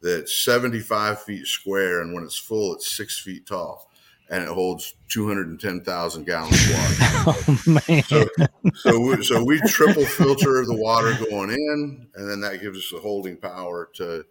[0.01, 3.89] that's 75 feet square, and when it's full, it's six feet tall,
[4.29, 6.95] and it holds 210,000 gallons of water.
[7.25, 8.03] Oh man.
[8.03, 8.27] So,
[8.75, 12.89] so, we, so we triple filter the water going in, and then that gives us
[12.91, 14.25] the holding power to,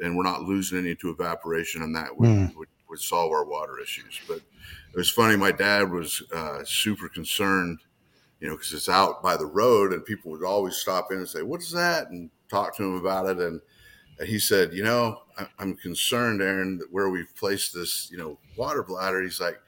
[0.00, 2.54] and we're not losing any to evaporation, and that would, Mm.
[2.56, 4.20] would, would solve our water issues.
[4.28, 5.36] But it was funny.
[5.36, 7.80] My dad was uh, super concerned,
[8.40, 11.28] you know, because it's out by the road, and people would always stop in and
[11.28, 13.60] say, "What's that?" and talk to him about it, and
[14.18, 18.16] and he said, you know, I- I'm concerned, Erin, that where we've placed this, you
[18.18, 19.22] know, water bladder.
[19.22, 19.58] He's like,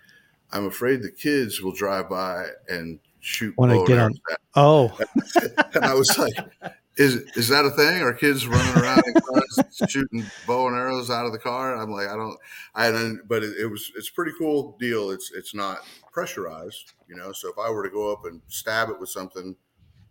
[0.52, 3.54] I'm afraid the kids will drive by and shoot.
[3.58, 4.14] Wanna get on-
[4.54, 4.96] Oh,
[5.74, 6.34] and I was like,
[6.96, 8.00] "Is is that a thing?
[8.02, 9.02] Are kids running around
[9.88, 12.36] shooting bow and arrows out of the car?" I'm like, "I don't."
[12.74, 13.20] I don't.
[13.28, 15.10] But it, it was it's a pretty cool deal.
[15.10, 15.80] It's it's not
[16.12, 17.30] pressurized, you know.
[17.32, 19.54] So if I were to go up and stab it with something,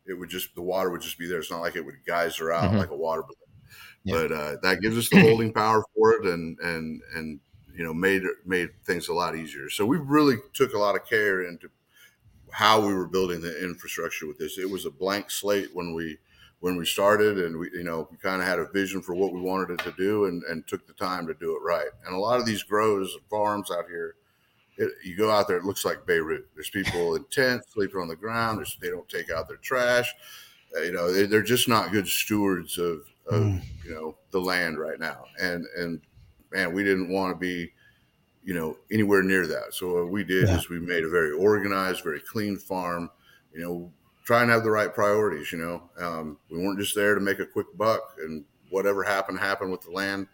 [0.05, 1.39] it would just the water would just be there.
[1.39, 2.77] It's not like it would geyser out Mhm.
[2.77, 3.35] like a water balloon.
[4.07, 4.15] Yeah.
[4.15, 7.39] But uh, that gives us the holding power for it, and and and
[7.75, 9.69] you know made made things a lot easier.
[9.69, 11.69] So we really took a lot of care into
[12.51, 14.57] how we were building the infrastructure with this.
[14.57, 16.17] It was a blank slate when we
[16.59, 19.33] when we started, and we you know we kind of had a vision for what
[19.33, 21.89] we wanted it to do, and and took the time to do it right.
[22.05, 24.15] And a lot of these grows and farms out here
[24.77, 26.47] it, you go out there, it looks like Beirut.
[26.53, 28.59] There's people in tents sleeping on the ground.
[28.59, 30.13] There's, they don't take out their trash.
[30.75, 33.61] Uh, you know, they, they're just not good stewards of, of Mm.
[33.83, 35.25] you know the land right now.
[35.39, 36.01] And and
[36.51, 37.73] man, we didn't want to be
[38.43, 39.73] you know anywhere near that.
[39.73, 40.57] So what we did Yeah.
[40.57, 43.09] is we made a very organized, very clean farm.
[43.53, 45.51] You know, try and have the right priorities.
[45.51, 49.39] You know, um, we weren't just there to make a quick buck and whatever happened
[49.39, 50.27] happened with the land.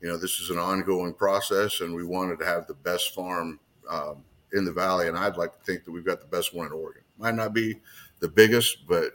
[0.00, 3.60] You know, this is an ongoing process, and we wanted to have the best farm
[3.88, 5.06] um, in the valley.
[5.08, 7.02] And I'd like to think that we've got the best one in Oregon.
[7.18, 7.80] Might not be
[8.18, 9.12] the biggest, but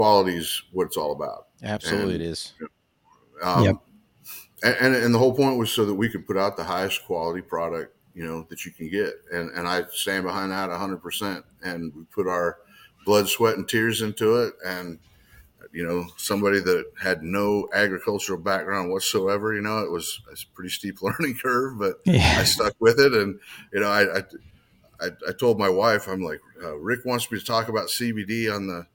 [0.00, 1.48] quality is what it's all about.
[1.62, 2.54] Absolutely, And- it is.
[3.42, 3.76] Um, Yep.
[4.62, 7.04] and, and and the whole point was so that we could put out the highest
[7.04, 9.12] quality product, you know, that you can get.
[9.30, 11.44] And and I stand behind that hundred percent.
[11.62, 12.58] And we put our
[13.04, 14.54] blood, sweat, and tears into it.
[14.64, 14.98] And
[15.72, 20.70] you know, somebody that had no agricultural background whatsoever, you know, it was a pretty
[20.70, 23.12] steep learning curve, but I stuck with it.
[23.12, 23.38] And
[23.72, 24.22] you know, I I,
[25.00, 28.54] I, I told my wife, I'm like, uh, Rick wants me to talk about CBD
[28.54, 28.86] on the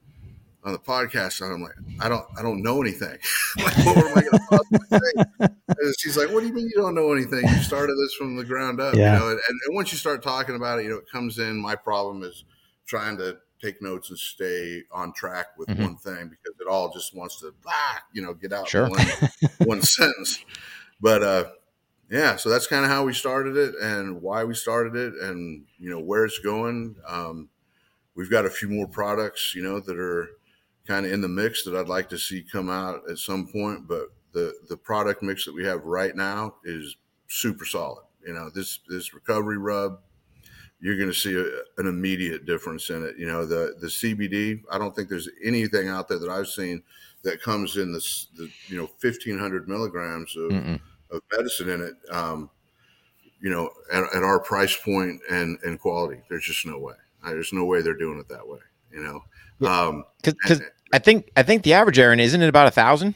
[0.66, 3.18] on the podcast, and I'm like, I don't I don't know anything.
[3.58, 5.48] like, what am I going to possibly say?
[5.68, 7.48] And she's like, What do you mean you don't know anything?
[7.48, 9.14] You started this from the ground up, Yeah.
[9.14, 9.30] you know.
[9.30, 11.58] And, and once you start talking about it, you know, it comes in.
[11.62, 12.44] My problem is
[12.88, 15.80] trying to take notes and stay on track with Mhm.
[15.82, 18.90] one thing because it all just wants to, ah, you know, get out Sure.
[18.90, 19.08] one,
[19.66, 20.44] one sentence.
[21.00, 21.46] But uh,
[22.10, 25.66] yeah, so that's kind of how we started it and why we started it and
[25.80, 26.96] you know where it's going.
[27.08, 27.50] Um,
[28.16, 30.30] we've got a few more products, you know, that are
[30.88, 33.88] kind of in the mix that I'd like to see come out at some point.
[33.88, 36.96] But the the product mix that we have right now is
[37.28, 38.04] super solid.
[38.26, 40.00] You know, this this recovery rub,
[40.80, 41.46] you're going to see a,
[41.82, 43.18] an immediate difference in it.
[43.18, 46.84] You know, the the CBD, I don't think there's anything out there that I've seen
[47.24, 50.80] that comes in this the you know 1500 milligrams of Mm-mm.
[51.12, 52.50] of medicine in it, um,
[53.42, 56.22] you know, at, at our price point and and quality.
[56.30, 56.96] There's just no way.
[57.24, 58.60] There's no way they're doing it that way.
[58.92, 60.62] You know, um, Because
[60.94, 63.16] I think I think the average Erin isn't it about a thousand?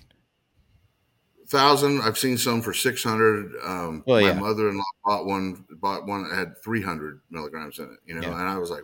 [1.48, 2.02] thousand.
[2.02, 3.54] I've seen some for six hundred.
[3.64, 4.34] Um, Well, my yeah.
[4.40, 5.66] mother-in-law bought one.
[5.82, 8.00] Bought one that had three hundred milligrams in it.
[8.06, 8.40] You know, Yeah.
[8.40, 8.84] and I was like,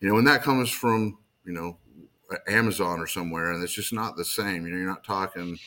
[0.00, 1.78] you know, when that comes from you know
[2.48, 4.66] Amazon or somewhere, and it's just not the same.
[4.66, 5.58] You know, you're not talking.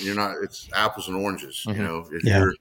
[0.00, 0.36] You're not.
[0.42, 1.64] It's apples and oranges.
[1.68, 1.76] Mhm.
[1.76, 2.38] You know, if Yeah.
[2.40, 2.54] you're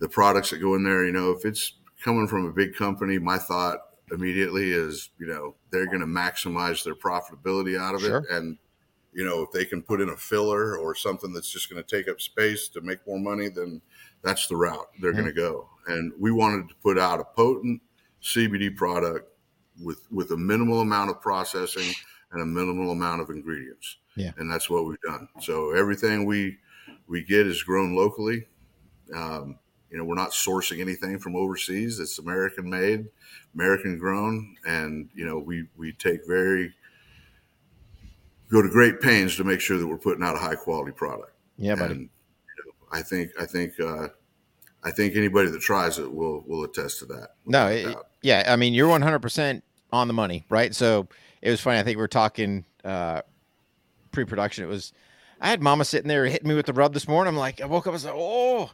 [0.00, 3.18] the products that go in there, you know, if it's coming from a big company,
[3.18, 3.78] my thought
[4.10, 8.18] immediately is, you know, they're going to maximize their profitability out of Sure.
[8.18, 8.58] it, and
[9.14, 11.96] you know, if they can put in a filler or something that's just going to
[11.96, 13.80] take up space to make more money, then
[14.22, 15.16] that's the route they're Mhm.
[15.16, 15.68] going to go.
[15.86, 17.80] And we wanted to put out a potent
[18.20, 19.30] CBD product
[19.82, 21.92] with with a minimal amount of processing
[22.32, 23.98] and a minimal amount of ingredients.
[24.16, 24.30] Yeah.
[24.36, 25.28] and that's what we've done.
[25.40, 26.58] So everything we
[27.08, 28.46] we get is grown locally.
[29.14, 29.58] Um,
[29.90, 32.00] you know, we're not sourcing anything from overseas.
[32.00, 33.08] It's American made,
[33.54, 36.74] American grown, and you know, we we take very
[38.54, 41.32] go to great pains to make sure that we're putting out a high quality product.
[41.58, 41.94] Yeah, buddy.
[41.94, 44.08] And, you know, I think I think uh,
[44.84, 47.30] I think anybody that tries it will will attest to that.
[47.46, 50.74] No, it, yeah, I mean you're 100 percent on the money, right?
[50.74, 51.08] So
[51.42, 51.78] it was funny.
[51.78, 53.22] I think we were talking uh,
[54.12, 54.64] pre-production.
[54.64, 54.92] It was
[55.40, 57.34] I had Mama sitting there hitting me with the rub this morning.
[57.34, 58.70] I'm like, I woke up, I was like, oh,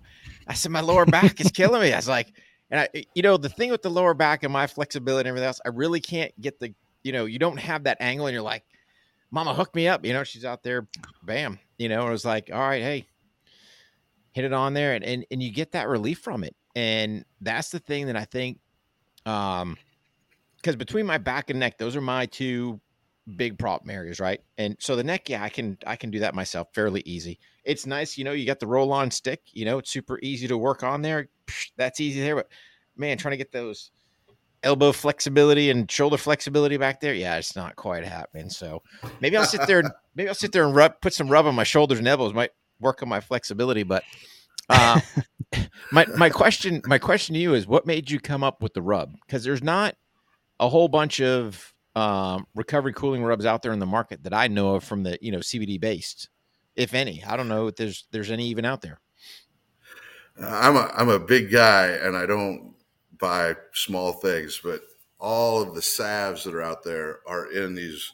[0.47, 1.93] I said my lower back is killing me.
[1.93, 2.33] I was like,
[2.71, 5.47] and I, you know, the thing with the lower back and my flexibility and everything
[5.47, 6.73] else, I really can't get the,
[7.03, 8.63] you know, you don't have that angle, and you're like,
[9.31, 10.05] Mama, hook me up.
[10.05, 10.89] You know, she's out there,
[11.23, 11.59] bam.
[11.79, 13.07] You know, it was like, all right, hey,
[14.33, 17.71] hit it on there, and and and you get that relief from it, and that's
[17.71, 18.59] the thing that I think
[19.27, 19.77] um
[20.57, 22.81] because between my back and neck those are my two
[23.37, 26.35] big problem areas right and so the neck yeah i can i can do that
[26.35, 29.79] myself fairly easy it's nice you know you got the roll on stick you know
[29.79, 31.29] it's super easy to work on there
[31.77, 32.49] that's easy there but
[32.97, 33.91] man trying to get those
[34.63, 38.83] elbow flexibility and shoulder flexibility back there yeah it's not quite happening so
[39.21, 41.55] maybe i'll sit there and maybe i'll sit there and rub put some rub on
[41.55, 44.05] my shoulders and elbows might work on my flexibility but
[44.69, 45.01] uh
[45.93, 48.83] my my question my question to you is what made you come up with the
[48.83, 49.95] rub because there's not
[50.61, 54.49] a whole bunch of um, recovery cooling rubs out there in the market that I
[54.49, 56.29] know of from the you know CBD based,
[56.77, 57.25] if any.
[57.25, 59.01] I don't know if there's there's any even out there.
[60.41, 62.75] I'm a I'm a big guy and I don't
[63.21, 64.81] buy small things, but
[65.19, 68.13] all of the salves that are out there are in these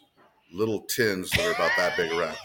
[0.52, 2.36] little tins that are about that big around.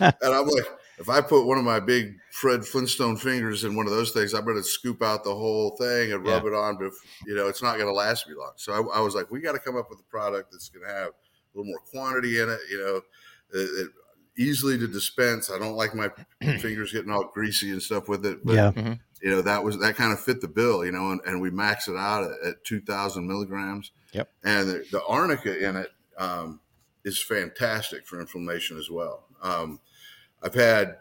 [0.22, 0.66] and I'm like,
[0.98, 4.34] if I put one of my big Fred Flintstone fingers in one of those things,
[4.34, 6.78] I'm going to scoop out the whole thing and rub it on.
[6.78, 6.92] But
[7.26, 8.52] you know, it's not going to last me long.
[8.56, 10.86] So I, I was like, we got to come up with a product that's going
[10.86, 11.12] to have a
[11.54, 12.60] little more quantity in it.
[12.70, 12.96] You know,
[13.60, 13.90] it, it,
[14.38, 15.50] easily to dispense.
[15.50, 16.08] I don't like my
[16.58, 18.44] fingers getting all greasy and stuff with it.
[18.44, 18.72] But Yeah.
[18.72, 18.92] Mm-hmm.
[19.22, 21.50] You know, that was that kind of fit the bill, you know, and, and we
[21.50, 23.90] maxed it out at, at 2,000 milligrams.
[24.12, 24.30] Yep.
[24.44, 26.60] And the, the arnica in it um,
[27.04, 29.24] is fantastic for inflammation as well.
[29.42, 29.80] Um,
[30.42, 30.96] I've had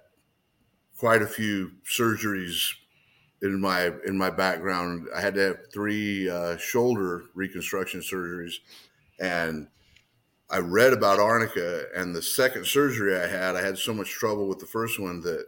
[0.98, 2.74] quite a few surgeries
[3.42, 5.08] in my in my background.
[5.16, 8.54] I had to have three uh, shoulder reconstruction surgeries,
[9.20, 9.68] and
[10.50, 11.86] I read about arnica.
[11.96, 15.22] And the second surgery I had, I had so much trouble with the first one
[15.22, 15.46] that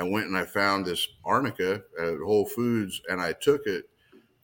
[0.00, 3.84] I went and I found this arnica at Whole Foods, and I took it.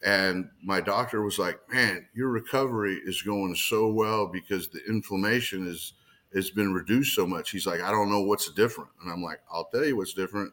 [0.04, 5.66] And my doctor was like, "Man, your recovery is going so well because the inflammation
[5.66, 5.94] is."
[6.34, 7.50] has been reduced so much.
[7.50, 8.90] He's like, I don't know what's different.
[9.00, 10.52] And I'm like, I'll tell you what's different.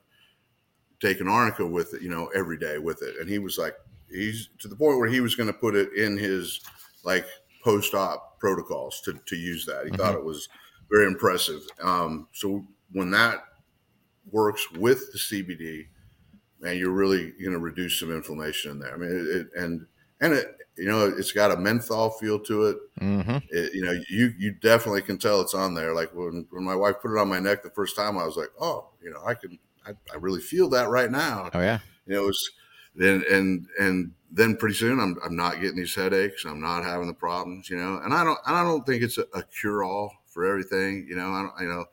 [1.02, 3.16] Taking arnica with it, you know, every day with it.
[3.20, 3.76] And he was like,
[4.10, 6.62] he's to the point where he was going to put it in his
[7.04, 7.26] like
[7.64, 9.84] post-op protocols to, to use that.
[9.84, 10.02] He mm-hmm.
[10.02, 10.48] thought it was
[10.90, 11.62] very impressive.
[11.82, 13.44] Um, so when that
[14.32, 15.88] works with the CBD,
[16.60, 18.94] man, you're really going to reduce some inflammation in there.
[18.94, 19.86] I mean, it, it, and
[20.22, 22.78] and it you know it's got a menthol feel to it.
[23.00, 23.38] Mm-hmm.
[23.50, 23.74] it.
[23.74, 26.96] you know you you definitely can tell it's on there like when, when my wife
[27.02, 29.34] put it on my neck the first time i was like oh you know i
[29.34, 32.52] can i, I really feel that right now oh yeah you know it's
[33.00, 37.08] and and and then pretty soon I'm, I'm not getting these headaches i'm not having
[37.08, 40.12] the problems you know and i don't i don't think it's a, a cure all
[40.28, 41.86] for everything you know i don't you know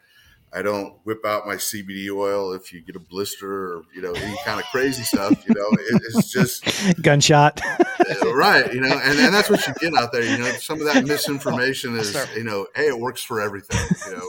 [0.53, 4.13] I don't whip out my CBD oil if you get a blister or you know
[4.13, 5.45] any kind of crazy stuff.
[5.49, 6.65] You know, it, it's just
[7.03, 7.61] gunshot,
[8.35, 8.73] right?
[8.73, 10.25] You know, and, and that's what you get out there.
[10.25, 13.79] You know, some of that misinformation is you know, hey, it works for everything.
[14.07, 14.29] You know,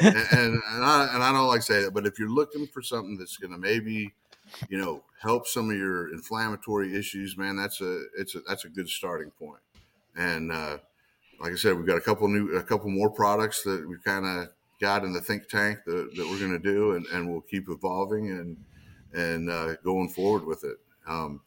[0.00, 2.82] and, and and I and I don't like say that, but if you're looking for
[2.82, 4.12] something that's going to maybe
[4.68, 8.68] you know help some of your inflammatory issues, man, that's a it's a that's a
[8.68, 9.60] good starting point.
[10.16, 10.78] And uh,
[11.40, 14.26] like I said, we've got a couple new a couple more products that we kind
[14.26, 14.48] of
[14.82, 17.68] got in the think tank that, that we're going to do, and, and we'll keep
[17.68, 18.56] evolving and
[19.14, 20.76] and uh, going forward with it.
[21.06, 21.40] Um,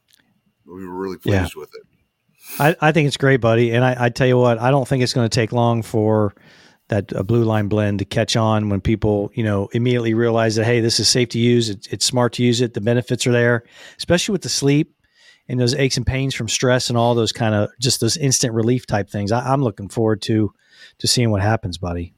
[0.66, 1.60] we were really pleased yeah.
[1.60, 1.82] with it.
[2.60, 3.72] I, I think it's great, buddy.
[3.72, 6.36] And I, I tell you what, I don't think it's going to take long for
[6.90, 10.66] that a blue line blend to catch on when people, you know, immediately realize that,
[10.66, 11.70] hey, this is safe to use.
[11.70, 12.76] It's, it's smart to use it.
[12.76, 13.64] The benefits are there,
[13.98, 14.94] especially with the sleep
[15.50, 18.54] and those aches and pains from stress and all those kind of just those instant
[18.54, 19.32] relief type things.
[19.32, 20.54] I, I'm looking forward to
[21.00, 22.14] to seeing what happens, buddy.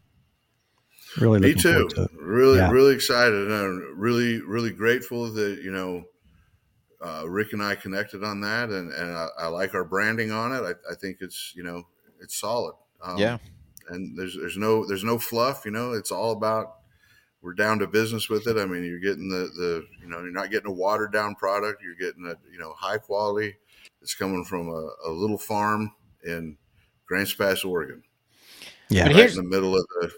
[1.20, 1.88] Really, me too.
[1.89, 2.70] To really, yeah.
[2.70, 6.05] really excited and really, really grateful that you know
[7.01, 10.51] uh, Rick and I connected on that, and and I, I like our branding on
[10.51, 10.61] it.
[10.61, 11.84] I, I, think it's you know
[12.22, 12.74] it's solid.
[13.03, 13.38] Um, yeah,
[13.89, 15.63] and there's there's no there's no fluff.
[15.65, 16.76] You know, it's all about
[17.41, 18.57] we're down to business with it.
[18.57, 21.82] I mean, you're getting the the you know you're not getting a watered down product.
[21.84, 23.55] You're getting a you know high quality.
[24.01, 25.93] It's coming from a, a little farm
[26.24, 26.57] in
[27.07, 28.03] Grants Pass, Oregon.
[28.89, 30.11] Yeah, right in the middle of the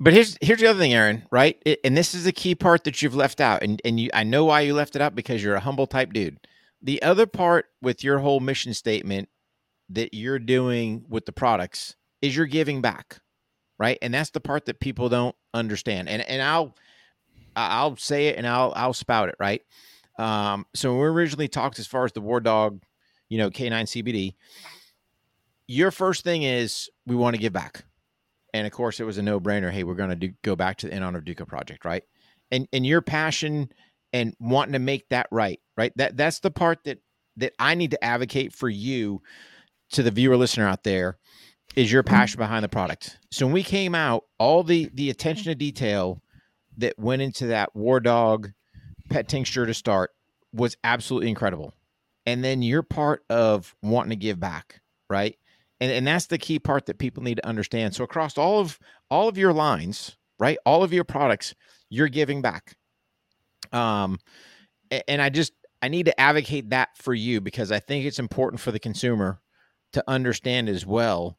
[0.00, 1.24] but here's here's the other thing, Erin.
[1.30, 4.10] Right, it, and this is the key part that you've left out, and and you
[4.14, 6.38] I know why you left it out because you're a humble type dude.
[6.82, 9.28] The other part with your whole mission statement
[9.90, 13.18] that you're doing with the products is you're giving back,
[13.78, 13.98] right?
[14.00, 16.08] And that's the part that people don't understand.
[16.08, 16.74] And and I'll
[17.54, 19.60] I'll say it and I'll I'll spout it, right?
[20.18, 22.82] Um, so when we originally talked as far as the War Dog,
[23.28, 24.34] you know, K9 CBD,
[25.66, 27.84] your first thing is we want to give back
[28.54, 30.94] and of course it was a no-brainer hey we're going to go back to the
[30.94, 32.04] in honor duca project right?
[32.50, 33.70] And and your passion
[34.12, 35.92] and wanting to make that right right?
[35.96, 36.98] That that's the part that
[37.36, 39.22] that i need to advocate for you
[39.92, 41.18] to the viewer listener out there
[41.76, 42.14] is your mm-hmm.
[42.14, 43.18] passion behind the product.
[43.30, 46.22] So when we came out all the the attention to detail
[46.78, 48.50] that went into that war dog
[49.08, 50.10] pet tincture to start
[50.52, 51.74] was absolutely incredible.
[52.26, 55.36] And then you're part of wanting to give back right
[55.80, 57.94] and and that's the key part that people need to understand.
[57.94, 58.78] So across all of
[59.10, 61.54] all of your lines right all of your products
[61.88, 62.76] you're giving back.
[63.72, 64.18] Um
[65.06, 65.52] and i just
[65.82, 69.40] i need to advocate that for you because i think it's important for the consumer
[69.92, 71.38] to understand as well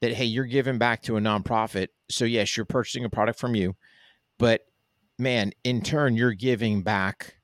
[0.00, 1.88] that hey you're giving back to a nonprofit.
[2.10, 3.76] So yes you're purchasing a product from you
[4.38, 4.62] but
[5.18, 7.36] man in turn you're giving back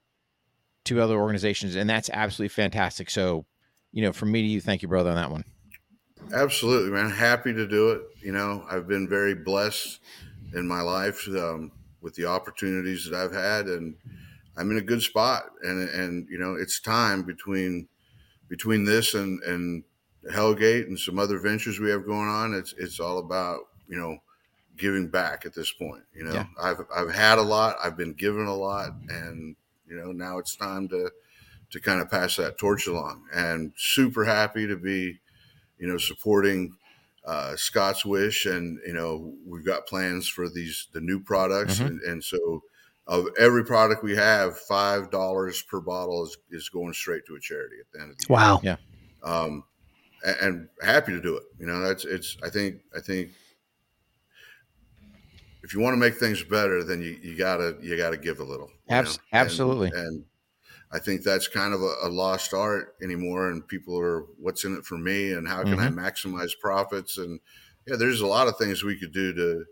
[0.87, 3.11] to other organizations and that's absolutely fantastic.
[3.11, 3.47] So
[3.93, 5.45] you know from me to you thank you brother on that one
[6.33, 7.11] Absolutely, man.
[7.11, 8.03] Happy to do it.
[8.21, 10.01] You know, I've been very blessed
[10.55, 13.97] in my life um, with the opportunities that I've had, and
[14.57, 15.51] I'm in a good spot.
[15.63, 17.89] And and you know, it's time between
[18.49, 19.85] between this and and
[20.33, 22.55] Hellgate and some other ventures we have going on.
[22.55, 24.19] It's it's all about you know
[24.77, 26.03] giving back at this point.
[26.15, 26.47] You know, yeah.
[26.61, 27.77] I've I've had a lot.
[27.83, 29.57] I've been given a lot, and
[29.89, 31.11] you know, now it's time to
[31.71, 33.25] to kind of pass that torch along.
[33.35, 35.21] And super happy to be
[35.79, 36.77] you know, supporting
[37.25, 41.87] uh, Scott's Wish, and you know, we've got plans for these the new products, mm-hmm.
[41.87, 42.63] and, and, so
[43.09, 47.41] of every product we have, five dollars per bottle is, is going straight to a
[47.41, 48.37] charity at the end of the year.
[48.37, 48.61] Wow.
[48.63, 48.77] Yeah.
[49.23, 49.65] Um,
[50.25, 51.45] and, and happy to do it.
[51.59, 52.37] You know, that's it's.
[52.45, 53.31] I think I think
[55.63, 58.45] if you want to make things better, then you, you gotta you gotta give a
[58.45, 58.71] little.
[58.89, 59.23] Abs- know?
[59.33, 59.91] And- absolutely.
[59.95, 60.25] And,
[60.93, 63.51] I think that's kind of a, a lost art anymore.
[63.51, 65.91] And people are, what's in it for me, and how can I Mm-hmm.
[65.91, 67.19] maximize profits?
[67.19, 67.41] And
[67.87, 69.67] yeah, there's a lot of things we could do to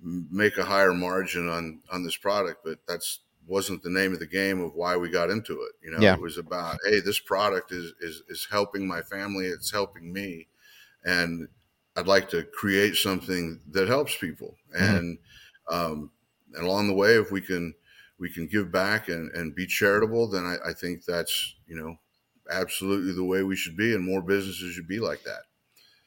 [0.00, 4.26] make a higher margin on on this product, but that's wasn't the name of the
[4.26, 5.72] game of why we got into it.
[5.80, 6.16] You know, Yeah.
[6.16, 10.48] it was about, hey, this product is is is helping my family, it's helping me,
[11.04, 11.48] and
[11.96, 14.56] I'd like to create something that helps people.
[14.78, 14.98] Mhm.
[14.98, 15.18] And
[15.70, 16.12] um,
[16.54, 17.74] and along the way, if we can
[18.18, 21.96] we can give back and, and be charitable, then I, I think that's you know
[22.50, 25.42] absolutely the way we should be, and more businesses should be like that.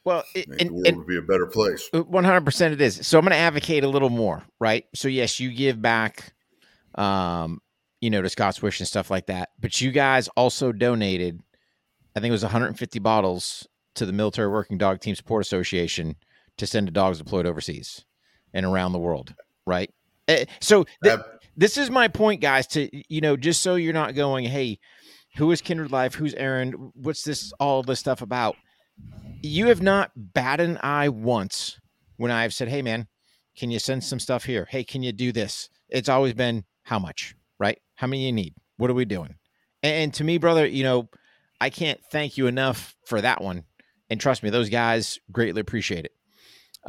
[0.06, 1.90] Well, it, Make the world and would be a better place.
[1.94, 3.06] One hundred percent, it is.
[3.06, 4.86] So I'm going to advocate a little more, right?
[4.96, 6.34] So yes, you give back,
[6.96, 7.62] um,
[8.02, 9.50] you know, to Scott's Wish and stuff like that.
[9.60, 11.42] But you guys also donated,
[12.16, 16.16] I think it was 150 bottles to the Military Working Dog Team Support Association
[16.58, 18.06] to send to dogs deployed overseas
[18.54, 19.34] and around the world,
[19.66, 19.92] right?
[20.30, 21.20] Eh, So th-
[21.58, 22.68] this is my point, guys.
[22.68, 24.80] To you know, just so you're not going, hey,
[25.36, 26.14] who is Kindred Life?
[26.16, 26.92] Who's Erin?
[26.94, 27.52] What's this?
[27.60, 28.56] All this stuff about?
[29.42, 31.80] You have not batted an eye once
[32.18, 33.08] when I've said, "Hey, man,
[33.58, 34.68] can you send some stuff here?
[34.70, 37.80] Hey, can you do this?" It's always been how much, right?
[37.96, 38.54] How many you need?
[38.78, 39.36] What are we doing?
[39.82, 41.10] And to me, brother, you know,
[41.62, 43.64] I can't thank you enough for that one.
[44.10, 46.12] And trust me, those guys greatly appreciate it.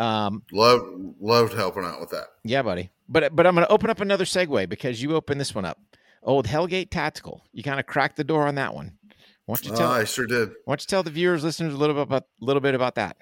[0.01, 2.28] Um, Loved loved helping out with that.
[2.42, 2.90] yeah, buddy.
[3.09, 5.78] But but I'm going to open up another segue because you opened this one up.
[6.22, 7.44] Old Hellgate Tactical.
[7.53, 8.96] You kind of cracked the door on that one.
[9.46, 9.90] Why don't you tell?
[9.90, 10.51] I sure did.
[10.64, 13.16] why don't you tell the viewers, listeners, a little bit about little bit about that?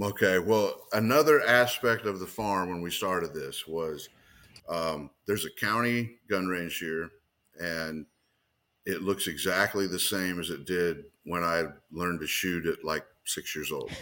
[0.00, 0.38] Okay.
[0.38, 4.08] Well, another aspect of the farm when we started this was
[4.68, 7.10] um, there's a county gun range here,
[7.58, 8.06] and
[8.86, 13.04] it looks exactly the same as it did when I learned to shoot at like
[13.28, 13.94] six years old.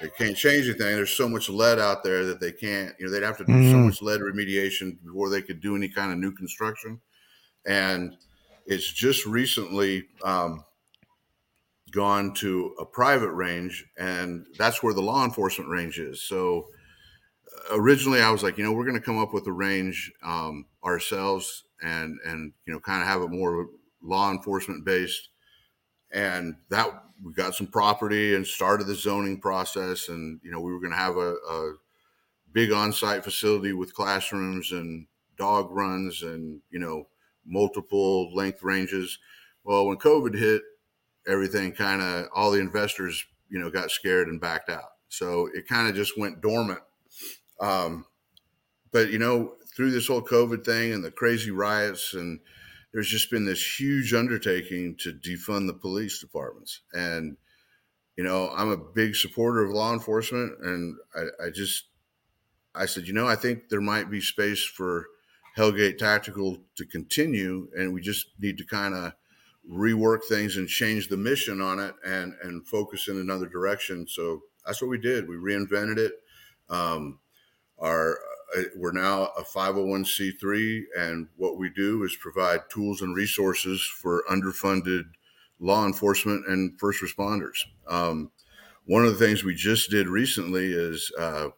[0.00, 0.96] They can't change anything.
[0.96, 3.62] There's so much lead out there that they can't, you know, they'd have to do
[3.62, 3.90] so Mhm.
[3.90, 7.00] much lead remediation before they could do any kind of new construction.
[7.66, 8.16] And
[8.66, 10.64] it's just recently um,
[11.90, 16.22] gone to a private range, and that's where the law enforcement range is.
[16.22, 16.68] So
[17.70, 20.12] uh, originally, I was like, you know, we're going to come up with a range
[20.22, 23.68] um, ourselves, and and you know, kind of have it more
[24.02, 25.30] law enforcement based.
[26.12, 30.72] And that we got some property and started the zoning process, and you know, we
[30.72, 31.74] were going to have a, a
[32.52, 35.06] big on-site facility with classrooms and
[35.36, 37.08] dog runs, and you know,
[37.44, 39.18] multiple length ranges.
[39.64, 40.62] Well, when COVID hit,
[41.28, 45.68] everything kind of all the investors you know got scared and backed out so it
[45.68, 46.80] kind of just went dormant
[47.60, 48.04] um,
[48.90, 52.40] but you know through this whole covid thing and the crazy riots and
[52.92, 56.80] there's just been this huge undertaking to defund the police departments.
[56.92, 57.36] And
[58.16, 61.84] you know i'm a big supporter of law enforcement and i, I just
[62.74, 65.06] i said you know i think there might be space for
[65.56, 69.12] hellgate tactical to continue and we just need to kind of
[69.70, 74.06] rework things and change the mission on it and and focus in another direction.
[74.08, 75.28] So that's what we did.
[75.28, 76.12] We reinvented it.
[76.70, 77.18] Um,
[77.78, 78.18] our
[78.76, 85.04] we're now a 501c3 and what we do is provide tools and resources for underfunded
[85.60, 88.30] law enforcement and first responders um,
[88.86, 91.48] one of the things we just did recently is uh,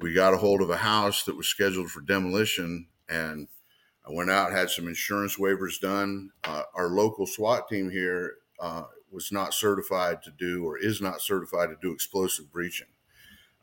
[0.00, 3.46] we got a hold of a house that was scheduled for demolition and
[4.06, 6.30] I went out, had some insurance waivers done.
[6.42, 11.20] Uh, our local SWAT team here uh, was not certified to do or is not
[11.20, 12.88] certified to do explosive breaching.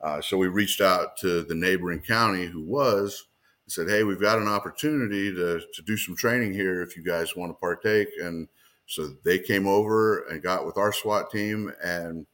[0.02, 3.26] Uh, so we reached out to the neighboring county who was
[3.66, 7.04] and said, Hey, we've got an opportunity to, to do some training here if you
[7.04, 8.10] guys want to partake.
[8.22, 8.48] And
[8.86, 12.26] so they came over and got with our SWAT team and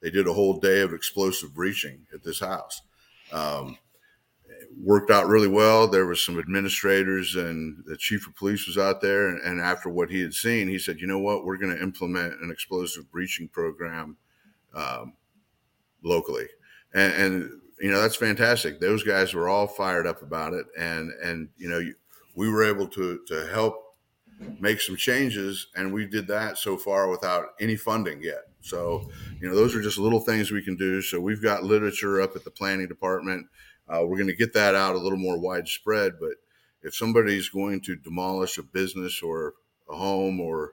[0.00, 2.82] they did a whole day of explosive breaching at this house.
[3.32, 3.78] Um,
[4.80, 5.86] worked out really well.
[5.86, 9.28] There was some administrators and the chief of police was out there.
[9.28, 11.82] And, and after what he had seen, he said, you know what, we're going to
[11.82, 14.16] implement an explosive breaching program
[14.74, 15.14] um,
[16.02, 16.48] locally.
[16.94, 18.80] And, and, you know, that's fantastic.
[18.80, 20.66] Those guys were all fired up about it.
[20.78, 21.80] And, and, you know,
[22.34, 23.76] we were able to, to help
[24.60, 25.68] make some changes.
[25.74, 28.42] And we did that so far without any funding yet.
[28.60, 31.02] So, you know, those are just little things we can do.
[31.02, 33.46] So we've got literature up at the planning department.
[33.88, 36.12] Uh, we're going to get that out a little more widespread.
[36.20, 36.34] But
[36.82, 39.54] if somebody's going to demolish a business or
[39.88, 40.72] a home or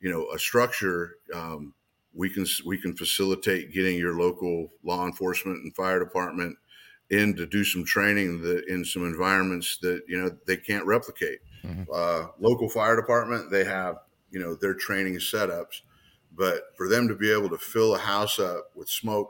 [0.00, 1.74] you know a structure, um,
[2.14, 6.56] we can we can facilitate getting your local law enforcement and fire department
[7.10, 11.38] in to do some training that in some environments that you know they can't replicate.
[11.64, 11.84] Mm-hmm.
[11.92, 13.96] Uh, local fire department, they have
[14.30, 15.82] you know their training setups,
[16.34, 19.28] but for them to be able to fill a house up with smoke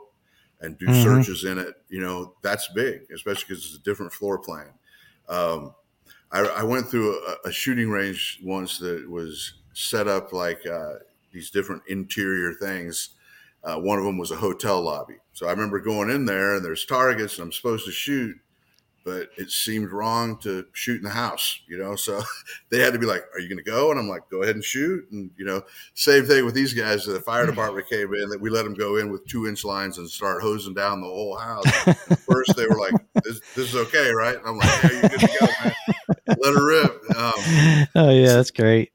[0.61, 1.03] and do mm-hmm.
[1.03, 4.73] searches in it, you know that's big, especially because it's a different floor plan.
[5.29, 5.75] Um,
[6.31, 10.95] I, I, went through a, a, shooting range once that was set up like uh,
[11.33, 13.09] these different interior things.
[13.63, 15.15] Uh, one of them was a hotel lobby.
[15.33, 18.37] So I remember going in there and there's targets and I'm supposed to shoot,
[19.05, 21.95] but it seemed wrong to shoot in the house, you know?
[21.95, 22.21] So
[22.69, 23.89] they had to be like, are you going to go?
[23.89, 25.09] And I'm like, go ahead and shoot.
[25.11, 25.63] And, you know,
[25.93, 27.05] same thing with these guys.
[27.05, 29.97] The fire department came in that we let them go in with two inch lines
[29.97, 31.65] and start hosing down the whole house.
[32.25, 34.37] First they were like, this, this is okay, right?
[34.37, 35.73] And I'm like, yeah, you're good to go, man.
[36.41, 37.17] Let her rip.
[37.17, 37.33] Um,
[37.95, 38.92] oh yeah, that's great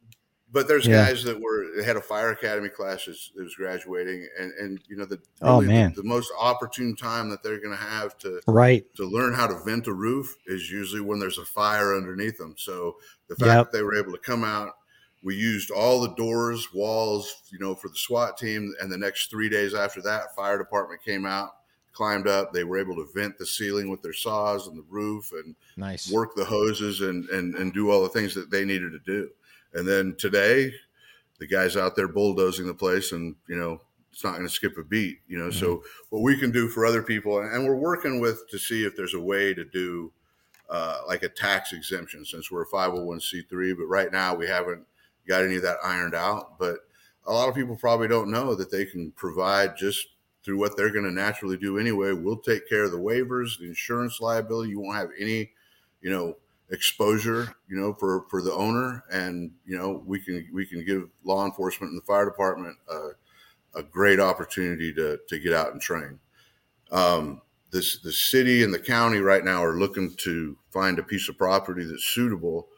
[0.53, 1.07] but there's yeah.
[1.07, 4.97] guys that were they had a fire academy class that was graduating and and you
[4.97, 8.41] know the oh man the, the most opportune time that they're going to have to
[8.47, 8.85] right.
[8.95, 12.55] to learn how to vent a roof is usually when there's a fire underneath them
[12.57, 12.97] so
[13.29, 13.67] the fact yep.
[13.67, 14.73] that they were able to come out
[15.23, 19.31] we used all the doors walls you know for the swat team and the next
[19.31, 21.51] three days after that fire department came out
[21.93, 25.33] climbed up they were able to vent the ceiling with their saws and the roof
[25.33, 26.11] and nice.
[26.13, 29.29] work the hoses and and, and do all the things that they needed to do
[29.75, 30.73] and then today,
[31.39, 33.81] the guy's out there bulldozing the place, and you know
[34.13, 35.19] it's not going to skip a beat.
[35.29, 35.59] You know, mm-hmm.
[35.59, 38.97] so what we can do for other people, and we're working with to see if
[38.97, 40.13] there's a way to do
[40.69, 43.77] uh, like a tax exemption since we're a 501c3.
[43.77, 44.85] But right now we haven't
[45.27, 46.59] got any of that ironed out.
[46.59, 46.79] But
[47.27, 50.09] a lot of people probably don't know that they can provide just
[50.45, 52.13] through what they're going to naturally do anyway.
[52.13, 54.71] We'll take care of the waivers, the insurance liability.
[54.71, 55.51] You won't have any,
[56.01, 56.37] you know,
[56.71, 61.09] exposure, you know, for for the owner, and you know, we can we can give
[61.25, 65.81] law enforcement and the fire department a, a great opportunity to to get out and
[65.81, 66.19] train.
[66.91, 71.29] Um, this the city and the county right now are looking to find a piece
[71.29, 72.69] of property that's suitable,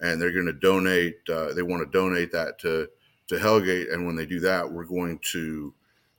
[0.00, 1.16] and they're going to donate.
[1.28, 2.88] Uh, they want to donate that to
[3.28, 5.74] to Hellgate, and when they do that, we're going to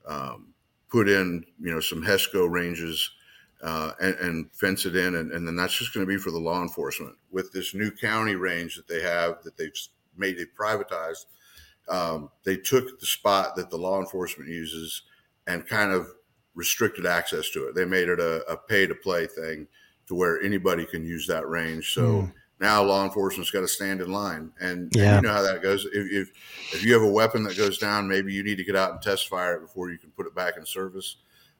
[0.07, 0.53] um,
[0.89, 3.11] put in you know some HESCO ranges
[3.61, 6.31] uh, and, and, fence it in, and, and then that's just going to be for
[6.31, 7.15] the law enforcement.
[7.29, 9.73] With this new county range that they have, that they've
[10.15, 11.25] made it privatized,
[11.89, 15.01] um, they took the spot that the law enforcement uses
[15.47, 16.07] and kind of
[16.55, 17.75] restricted access to it.
[17.75, 19.67] They made it a, a pay to play thing
[20.07, 21.93] to where anybody can use that range.
[21.93, 22.33] So mm.
[22.61, 25.15] now law enforcement's got to stand in line, and, yeah.
[25.15, 25.85] and, you know how that goes.
[25.85, 26.31] If, if
[26.73, 29.01] if you have a weapon that goes down, maybe you need to get out and
[29.01, 31.17] test fire it before you can put it back in service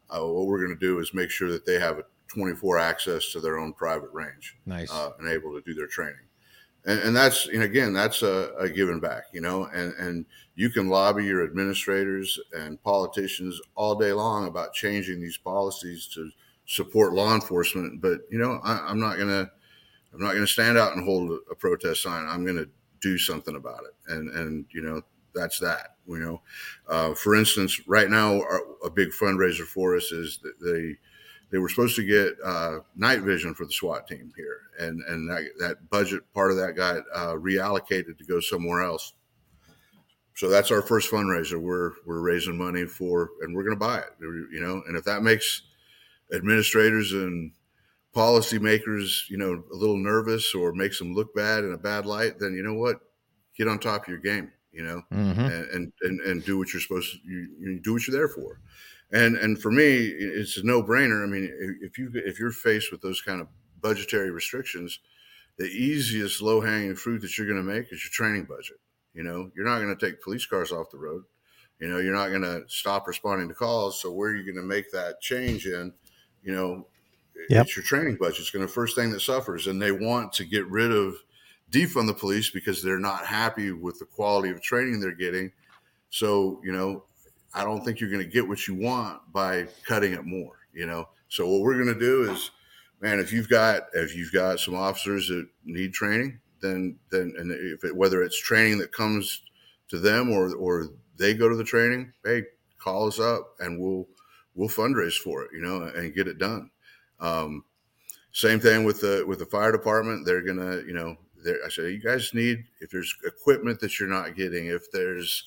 [0.10, 3.32] uh, what we're going to do is make sure that they have a 24 access
[3.32, 4.58] to their own private range.
[4.66, 4.92] Nice.
[4.92, 6.16] Uh, and able to do their training.
[6.86, 10.70] And, and that's, and again, that's a, a giving back, you know, and, and you
[10.70, 16.30] can lobby your administrators and politicians all day long about changing these policies to
[16.66, 18.02] support law enforcement.
[18.02, 19.50] But, you know, I, am not going to,
[20.14, 22.26] I'm not going to stand out and hold a, a protest sign.
[22.28, 22.70] I'm going to
[23.02, 24.14] do something about it.
[24.14, 25.02] And, and, you know,
[25.34, 25.96] that's that.
[26.08, 26.42] You know,
[26.88, 30.98] uh, for instance, right now our, a big fundraiser for us is that they
[31.52, 35.30] they were supposed to get uh, night vision for the SWAT team here, and and
[35.30, 39.14] that, that budget part of that got uh, reallocated to go somewhere else.
[40.36, 41.60] So that's our first fundraiser.
[41.60, 44.14] We're we're raising money for, and we're going to buy it.
[44.20, 45.64] You know, and if that makes
[46.34, 47.52] administrators and
[48.16, 52.40] policymakers, you know, a little nervous or makes them look bad in a bad light,
[52.40, 53.02] then you know what,
[53.58, 55.42] get on top of your game you know, mm-hmm.
[55.42, 58.60] and, and, and do what you're supposed to, you, you do what you're there for.
[59.12, 61.24] And, and for me, it's a no brainer.
[61.24, 63.48] I mean, if you, if you're faced with those kind of
[63.82, 65.00] budgetary restrictions,
[65.58, 68.78] the easiest low hanging fruit that you're going to make is your training budget.
[69.14, 71.24] You know, you're not going to take police cars off the road.
[71.80, 74.02] You know, you're not going to stop responding to calls.
[74.02, 75.94] So where are you going to make that change in?
[76.44, 76.88] You know,
[77.50, 77.66] yep.
[77.66, 78.40] it's your training budget.
[78.40, 81.16] It's going to first thing that suffers, and they want to get rid of
[81.72, 85.52] defund the police because they're not happy with the quality of training they're getting.
[86.10, 87.04] So, you know,
[87.54, 90.86] I don't think you're going to get what you want by cutting it more, you
[90.86, 91.10] know.
[91.30, 92.52] So what we're going to do is,
[93.02, 97.52] man, if you've got if you've got some officers that need training, then then and
[97.52, 99.42] if it, whether it's training that comes
[99.90, 102.44] to them or or they go to the training, hey,
[102.78, 104.08] call us up and we'll
[104.56, 106.70] we'll fundraise for it, you know, and get it done.
[107.20, 107.64] Um,
[108.32, 110.26] same thing with the with the fire department.
[110.26, 114.10] They're gonna, you know, there, I said, you guys need, if there's equipment that you're
[114.10, 115.46] not getting, if there's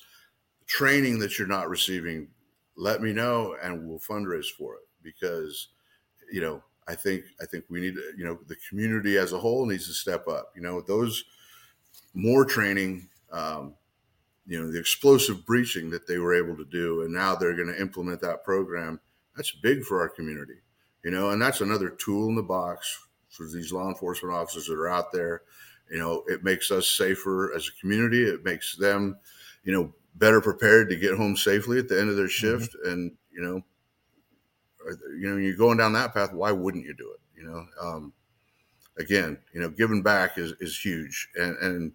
[0.65, 2.27] training that you're not receiving,
[2.75, 5.69] let me know and we'll fundraise for it because,
[6.31, 9.65] you know, I think, I think we need, you know, the community as a whole
[9.65, 11.23] needs to step up, you know, those
[12.13, 13.73] more training, um,
[14.45, 17.03] you know, the explosive breaching that they were able to do.
[17.03, 18.99] And now they're going to implement that program.
[19.35, 20.55] That's big for our community
[21.03, 24.79] you know, and that's another tool in the box for these law enforcement officers that
[24.79, 25.41] are out there.
[25.91, 28.23] You know, it makes us safer as a community.
[28.23, 29.17] It makes them,
[29.63, 32.59] you know, better prepared to get home safely at the end of their Mm-hmm.
[32.59, 32.75] shift.
[32.85, 33.63] And you know,
[35.17, 36.33] you know, you're going down that path.
[36.33, 37.19] Why wouldn't you do it?
[37.39, 38.13] You know, um,
[38.97, 41.91] again, you know, giving back is is huge, and and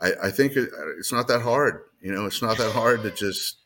[0.00, 1.82] I, I think it, it's not that hard.
[2.00, 3.58] You know, it's not that hard to just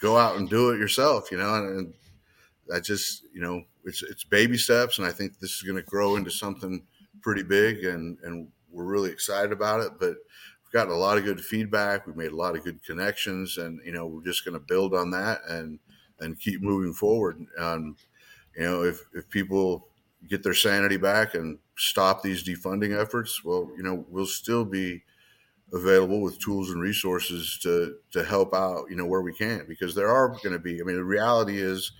[0.00, 1.30] go out and do it yourself.
[1.30, 1.94] You know, and, and
[2.72, 5.82] I just you know it's it's baby steps, and I think this is going to
[5.82, 6.86] grow into something
[7.22, 9.92] pretty big, and and we're really excited about it.
[9.98, 12.06] But we've gotten a lot of good feedback.
[12.06, 14.94] We've made a lot of good connections, and you know we're just going to build
[14.94, 15.78] on that and
[16.20, 17.44] and keep moving forward.
[17.58, 17.96] Um,
[18.56, 19.88] you know, if if people
[20.28, 25.02] get their sanity back and stop these defunding efforts, well, you know, we'll still be
[25.72, 29.94] available with tools and resources to to help out, you know, where we can, because
[29.94, 30.80] there are going to be.
[30.80, 31.92] I mean, the reality is,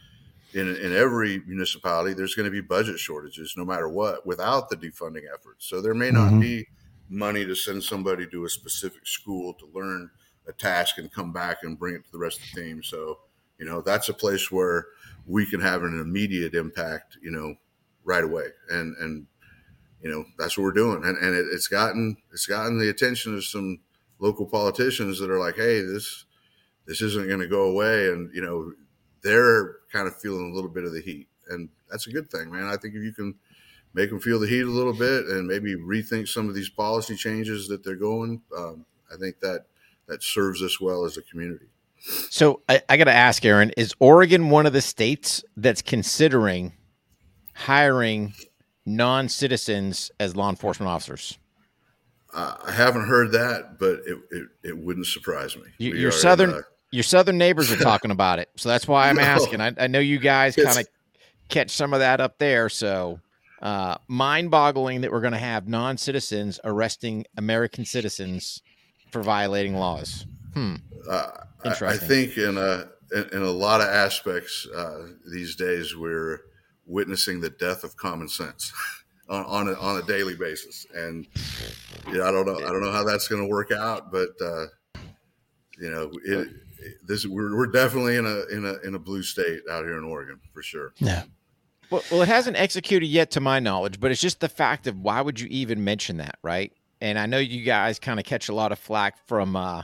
[0.55, 4.77] in in every municipality, there's going to be budget shortages, no matter what, without the
[4.77, 5.67] defunding efforts.
[5.67, 6.41] So there may not Mhm.
[6.41, 6.69] be
[7.09, 10.11] money to send somebody to a specific school to learn
[10.47, 12.83] a task and come back and bring it to the rest of the team.
[12.83, 13.21] So,
[13.59, 14.87] you know, that's a place where
[15.27, 17.57] we can have an immediate impact, you know,
[18.05, 18.49] right away.
[18.71, 19.27] And and
[20.01, 21.05] you know, that's what we're doing.
[21.05, 23.81] And and it, it's gotten it's gotten the attention of some
[24.19, 26.25] local politicians that are like, hey, this
[26.87, 28.75] this isn't going to go away, and you know,
[29.25, 32.53] they're kind of feeling a little bit of the heat, and that's a good thing,
[32.53, 32.67] man.
[32.69, 33.35] I think if you can
[33.95, 37.17] make them feel the heat a little bit and maybe rethink some of these policy
[37.17, 39.67] changes that they're going, um, I think that
[40.07, 41.67] that serves us well as a community.
[42.29, 46.75] So I, I got to ask, Erin, is Oregon one of the states that's considering
[47.55, 48.35] hiring
[48.85, 51.39] non-citizens as law enforcement officers?
[52.35, 55.63] Uh, I haven't heard that, but it, it, it wouldn't surprise me.
[55.79, 56.63] You, are in southern a-
[56.95, 59.23] your southern neighbors are talking about it, so that's why I'm No.
[59.23, 59.61] asking.
[59.61, 60.87] I, I know you guys kind of
[61.49, 63.21] catch some of that up there, so
[63.61, 68.63] uh, mind-boggling that we're going to have non-citizens arresting American citizens
[69.11, 70.27] for violating laws.
[70.55, 70.77] Hmm.
[71.09, 71.31] Uh,
[71.65, 76.41] I, I think in a in, in a lot of aspects uh, these days we're
[76.87, 78.73] witnessing the death of common sense
[79.29, 81.27] on on a, on a daily basis, and
[82.13, 84.67] yeah, I don't know I don't know how that's going to work out, but uh,
[85.79, 86.49] you know it-
[87.07, 90.05] this we're, we're definitely in a in a in a blue state out here in
[90.05, 90.93] Oregon for sure.
[90.99, 91.25] Yeah.
[91.91, 94.99] Well, well, it hasn't executed yet, to my knowledge, but it's just the fact of
[95.01, 96.73] why would you even mention that, right?
[97.01, 99.83] And I know you guys kind of catch a lot of flack from uh,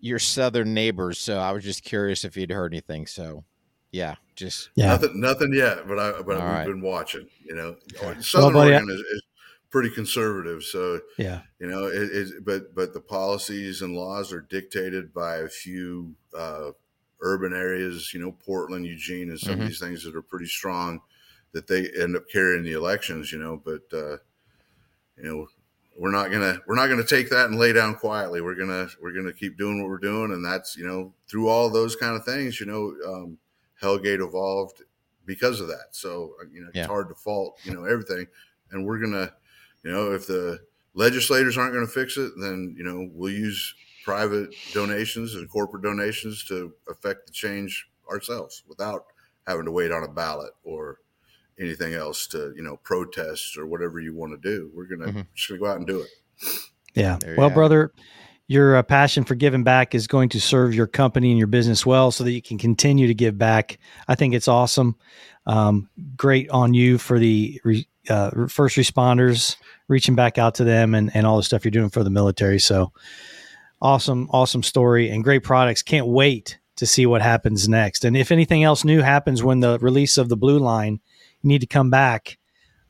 [0.00, 3.06] your southern neighbors, so I was just curious if you'd heard anything.
[3.06, 3.44] So,
[3.92, 4.88] yeah, just Yeah.
[4.88, 6.66] Nothing, nothing yet, but I but All we've right.
[6.66, 7.28] been watching.
[7.44, 7.76] You know,
[8.20, 9.22] Southern buddy, I- Oregon is, is
[9.70, 11.42] pretty conservative, so Yeah.
[11.58, 16.16] you know it, it but but the policies and laws are dictated by a few
[16.36, 16.72] uh,
[17.20, 18.12] urban areas.
[18.12, 19.60] You know, Portland, Eugene, and some Mhm.
[19.62, 21.00] of these things that are pretty strong
[21.52, 23.32] that they end up carrying the elections.
[23.32, 24.18] You know, but uh,
[25.16, 25.48] you know.
[25.98, 28.40] We're not gonna we're not gonna take that and lay down quietly.
[28.40, 31.68] We're gonna we're gonna keep doing what we're doing, and that's you know through all
[31.68, 32.58] those kind of things.
[32.58, 33.38] You know, um,
[33.82, 34.82] Hellgate evolved
[35.26, 35.88] because of that.
[35.90, 36.82] So uh, you know, Yeah.
[36.82, 38.28] it's hard to fault you know everything,
[38.70, 39.34] and we're gonna,
[39.82, 40.58] you know, if the
[40.94, 43.74] legislators aren't going to fix it, then you know we'll use
[44.04, 49.04] private donations and corporate donations to affect the change ourselves without
[49.46, 50.98] having to wait on a ballot or
[51.58, 54.70] anything else to you know protest or whatever you want to do.
[54.74, 55.26] We're gonna Mhm.
[55.34, 56.08] just gonna go out and do it.
[56.94, 57.18] Yeah.
[57.20, 57.54] There Well, have it.
[57.54, 57.92] brother,
[58.48, 61.86] your uh, passion for giving back is going to serve your company and your business
[61.86, 63.78] well so that you can continue to give back.
[64.08, 64.96] I think it's awesome.
[65.46, 69.56] Um, great on you for the re, uh, first responders,
[69.88, 72.58] reaching back out to them and, and all the stuff you're doing for the military.
[72.58, 72.92] So
[73.80, 75.82] awesome, awesome story and great products.
[75.82, 78.04] Can't wait to see what happens next.
[78.04, 81.00] And if anything else new happens when the release of the blue line,
[81.42, 82.38] you need to come back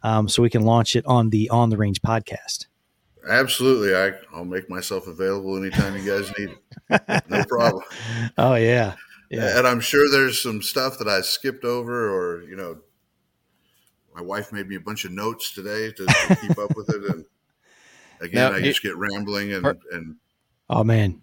[0.03, 2.67] um, so we can launch it on the On the Range podcast.
[3.29, 6.57] Absolutely, I I'll make myself available anytime you guys need
[6.89, 7.25] it.
[7.29, 7.83] No problem.
[8.39, 8.95] Oh, yeah.
[9.31, 9.59] Yeah.
[9.59, 12.79] And I'm sure there's some stuff that I skipped over, or you know,
[14.21, 17.03] my wife made me a bunch of notes today to, to keep up with it.
[17.11, 17.25] And
[18.21, 20.17] again, No, I it- just get rambling and Per- and
[20.69, 21.23] Oh, man.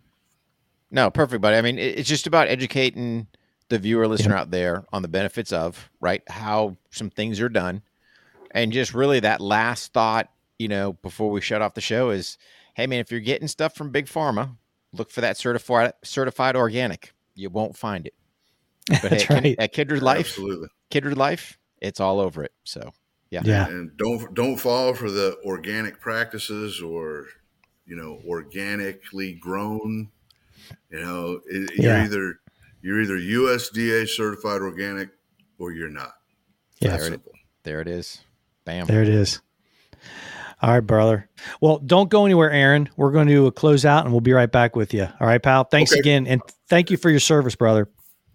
[0.91, 1.57] No, perfect, buddy.
[1.57, 3.27] I mean, it- it's just about educating
[3.69, 7.81] the viewer listener out there on the benefits of right how some things are done,
[8.51, 12.37] and just really that last thought, you know, before we shut off the show is,
[12.75, 14.55] hey man, if you're getting stuff from Big Pharma,
[14.93, 17.13] look for that certified certified organic.
[17.35, 18.13] You won't find it.
[18.89, 19.55] But hey, That's at, Kin- right.
[19.59, 20.69] at Kindred Life, absolutely.
[20.89, 22.51] Kindred Life, it's all over it.
[22.63, 22.91] So
[23.29, 23.67] yeah, Yeah.
[23.67, 27.27] And don't don't fall for the organic practices or
[27.85, 30.09] you know organically grown.
[30.91, 31.83] You know, it, Yeah.
[31.97, 32.39] you're either
[32.81, 35.09] you're either USDA certified organic
[35.59, 36.13] or you're not.
[36.79, 36.97] Yeah.
[36.97, 37.21] There it-
[37.63, 38.21] There it is.
[38.65, 38.85] Bam.
[38.87, 39.41] There it is.
[40.61, 41.29] All right, brother.
[41.61, 42.89] Well, don't go anywhere, Erin.
[42.97, 45.03] We're going to close out and we'll be right back with you.
[45.19, 45.65] All right, pal.
[45.65, 45.99] Thanks Okay.
[45.99, 46.25] again.
[46.27, 47.87] And thank you for your service, brother.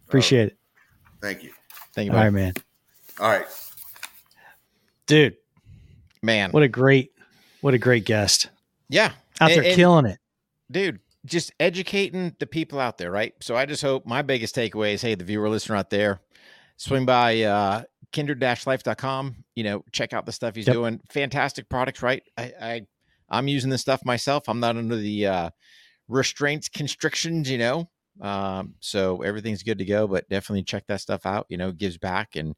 [0.06, 0.58] Appreciate it.
[1.20, 1.50] Thank you.
[1.94, 2.34] Thank you, All right, buddy.
[2.44, 2.52] man.
[3.22, 3.46] All right.
[5.06, 5.36] Dude,
[6.22, 6.50] man.
[6.50, 7.12] what a great,
[7.60, 8.48] what a great guest.
[8.88, 9.12] yeah.
[9.40, 10.18] Out And- there and- killing it.
[10.70, 14.92] dude just educating the people out there right so i just hope my biggest takeaway
[14.94, 16.20] is hey the viewer listener out there
[16.78, 20.74] swing by uh kindred-life.com you know check out the stuff he's Yep.
[20.74, 22.80] doing fantastic products right i i
[23.30, 25.50] i'm using this stuff myself i'm not under the uh
[26.08, 27.88] restraints constrictions you know
[28.20, 31.98] um so everything's good to go but definitely check that stuff out you know gives
[31.98, 32.54] back and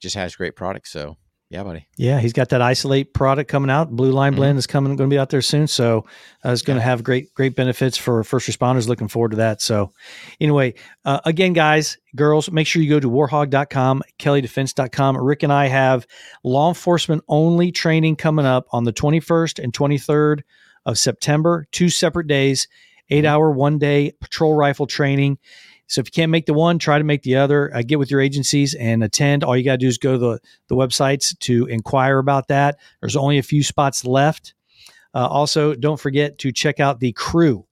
[0.00, 1.16] just has great products so
[1.48, 3.90] yeah buddy Yeah, he's got that isolate product coming out.
[3.92, 4.36] Blue Line Mhm.
[4.36, 5.68] Blend is coming, going to be out there soon.
[5.68, 6.04] So
[6.44, 6.90] uh, it's going to Yeah.
[6.90, 8.88] have great, great benefits for first responders.
[8.88, 9.62] Looking forward to that.
[9.62, 9.92] So,
[10.40, 10.74] anyway,
[11.04, 15.16] uh, again, guys, girls, make sure you go to warhogg.com, kelleydefense.com.
[15.18, 16.06] Rick and I have
[16.44, 20.42] law enforcement only training coming up on the 21st and 23rd
[20.84, 22.68] of September, two separate days,
[23.10, 25.38] eight hour, one day patrol rifle training.
[25.86, 27.74] So if you can't make the one, try to make the other.
[27.74, 29.44] Uh, get with your agencies and attend.
[29.44, 32.78] All you got to do is go to the, the websites to inquire about that.
[33.00, 34.54] There's only a few spots left.
[35.14, 37.66] Uh, also, don't forget to check out the crew.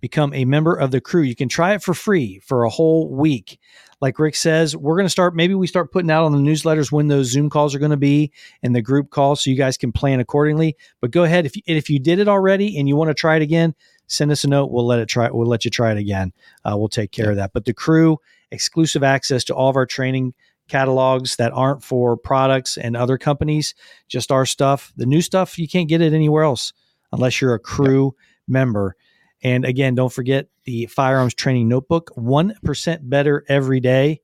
[0.00, 1.22] Become a member of the crew.
[1.22, 3.58] You can try it for free for a whole week.
[4.00, 5.36] Like Rick says, we're going to start.
[5.36, 7.98] Maybe we start putting out on the newsletters when those Zoom calls are going to
[7.98, 8.32] be
[8.62, 10.74] and the group calls, so you guys can plan accordingly.
[11.02, 13.36] But go ahead if you, if you did it already and you want to try
[13.36, 13.74] it again,
[14.10, 14.70] send us a note.
[14.70, 15.30] We'll let it try.
[15.30, 16.32] We'll let you try it again.
[16.64, 17.52] Uh, we'll take care of that.
[17.52, 18.18] But the crew,
[18.50, 20.34] exclusive access to all of our training
[20.68, 23.74] catalogs that aren't for products and other companies,
[24.08, 24.92] just our stuff.
[24.96, 26.72] The new stuff you can't get it anywhere else
[27.12, 28.14] unless you're a crew
[28.46, 28.96] member.
[29.42, 34.20] And again, don't forget the firearms training notebook, one percent better every day.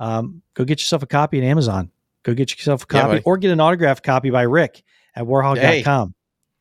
[0.00, 1.90] Um, go get yourself a copy at Amazon.
[2.22, 3.22] Go get yourself a copy buddy.
[3.24, 4.82] or get an autographed copy by Rick
[5.14, 6.14] at warhogg.com.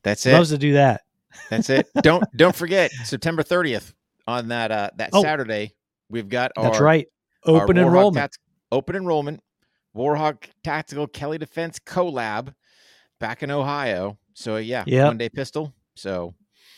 [0.04, 1.02] that's it Loves to do that.
[1.50, 1.88] That's it.
[2.02, 3.94] don't don't forget September 30th
[4.28, 5.22] on that uh that Oh.
[5.22, 5.74] Saturday.
[6.10, 7.08] We've got our That's right.
[7.46, 8.16] Open enrollment.
[8.22, 8.38] Tats-
[8.72, 9.42] open enrollment.
[9.96, 12.54] Warhogg Tactical Kelley Defense collab
[13.20, 14.18] back in Ohio.
[14.34, 15.06] So yeah, Yep.
[15.08, 15.74] one day pistol.
[15.96, 16.34] So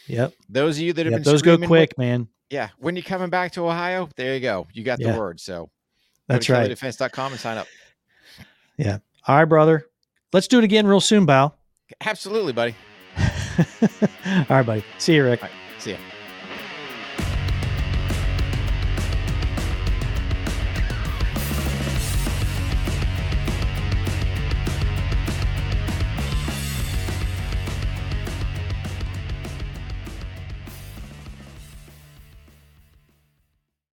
[0.07, 0.33] Yep.
[0.49, 1.23] those of you that have Yep.
[1.23, 2.27] been Those go when- quick, man.
[2.49, 4.67] yeah, when you're coming back to Ohio, there you go.
[4.73, 5.13] You got Yeah.
[5.13, 5.39] the word.
[5.39, 5.69] So
[6.27, 6.71] That's go to right.
[6.71, 7.67] kelleydefense.com and sign up.
[8.77, 8.99] Yeah.
[9.27, 9.87] All right, brother.
[10.31, 11.53] Let's do it again real soon, Bow.
[12.05, 12.75] Absolutely, buddy.
[14.49, 14.83] All right, buddy.
[14.97, 15.41] See you, Rick.
[15.79, 15.97] See ya.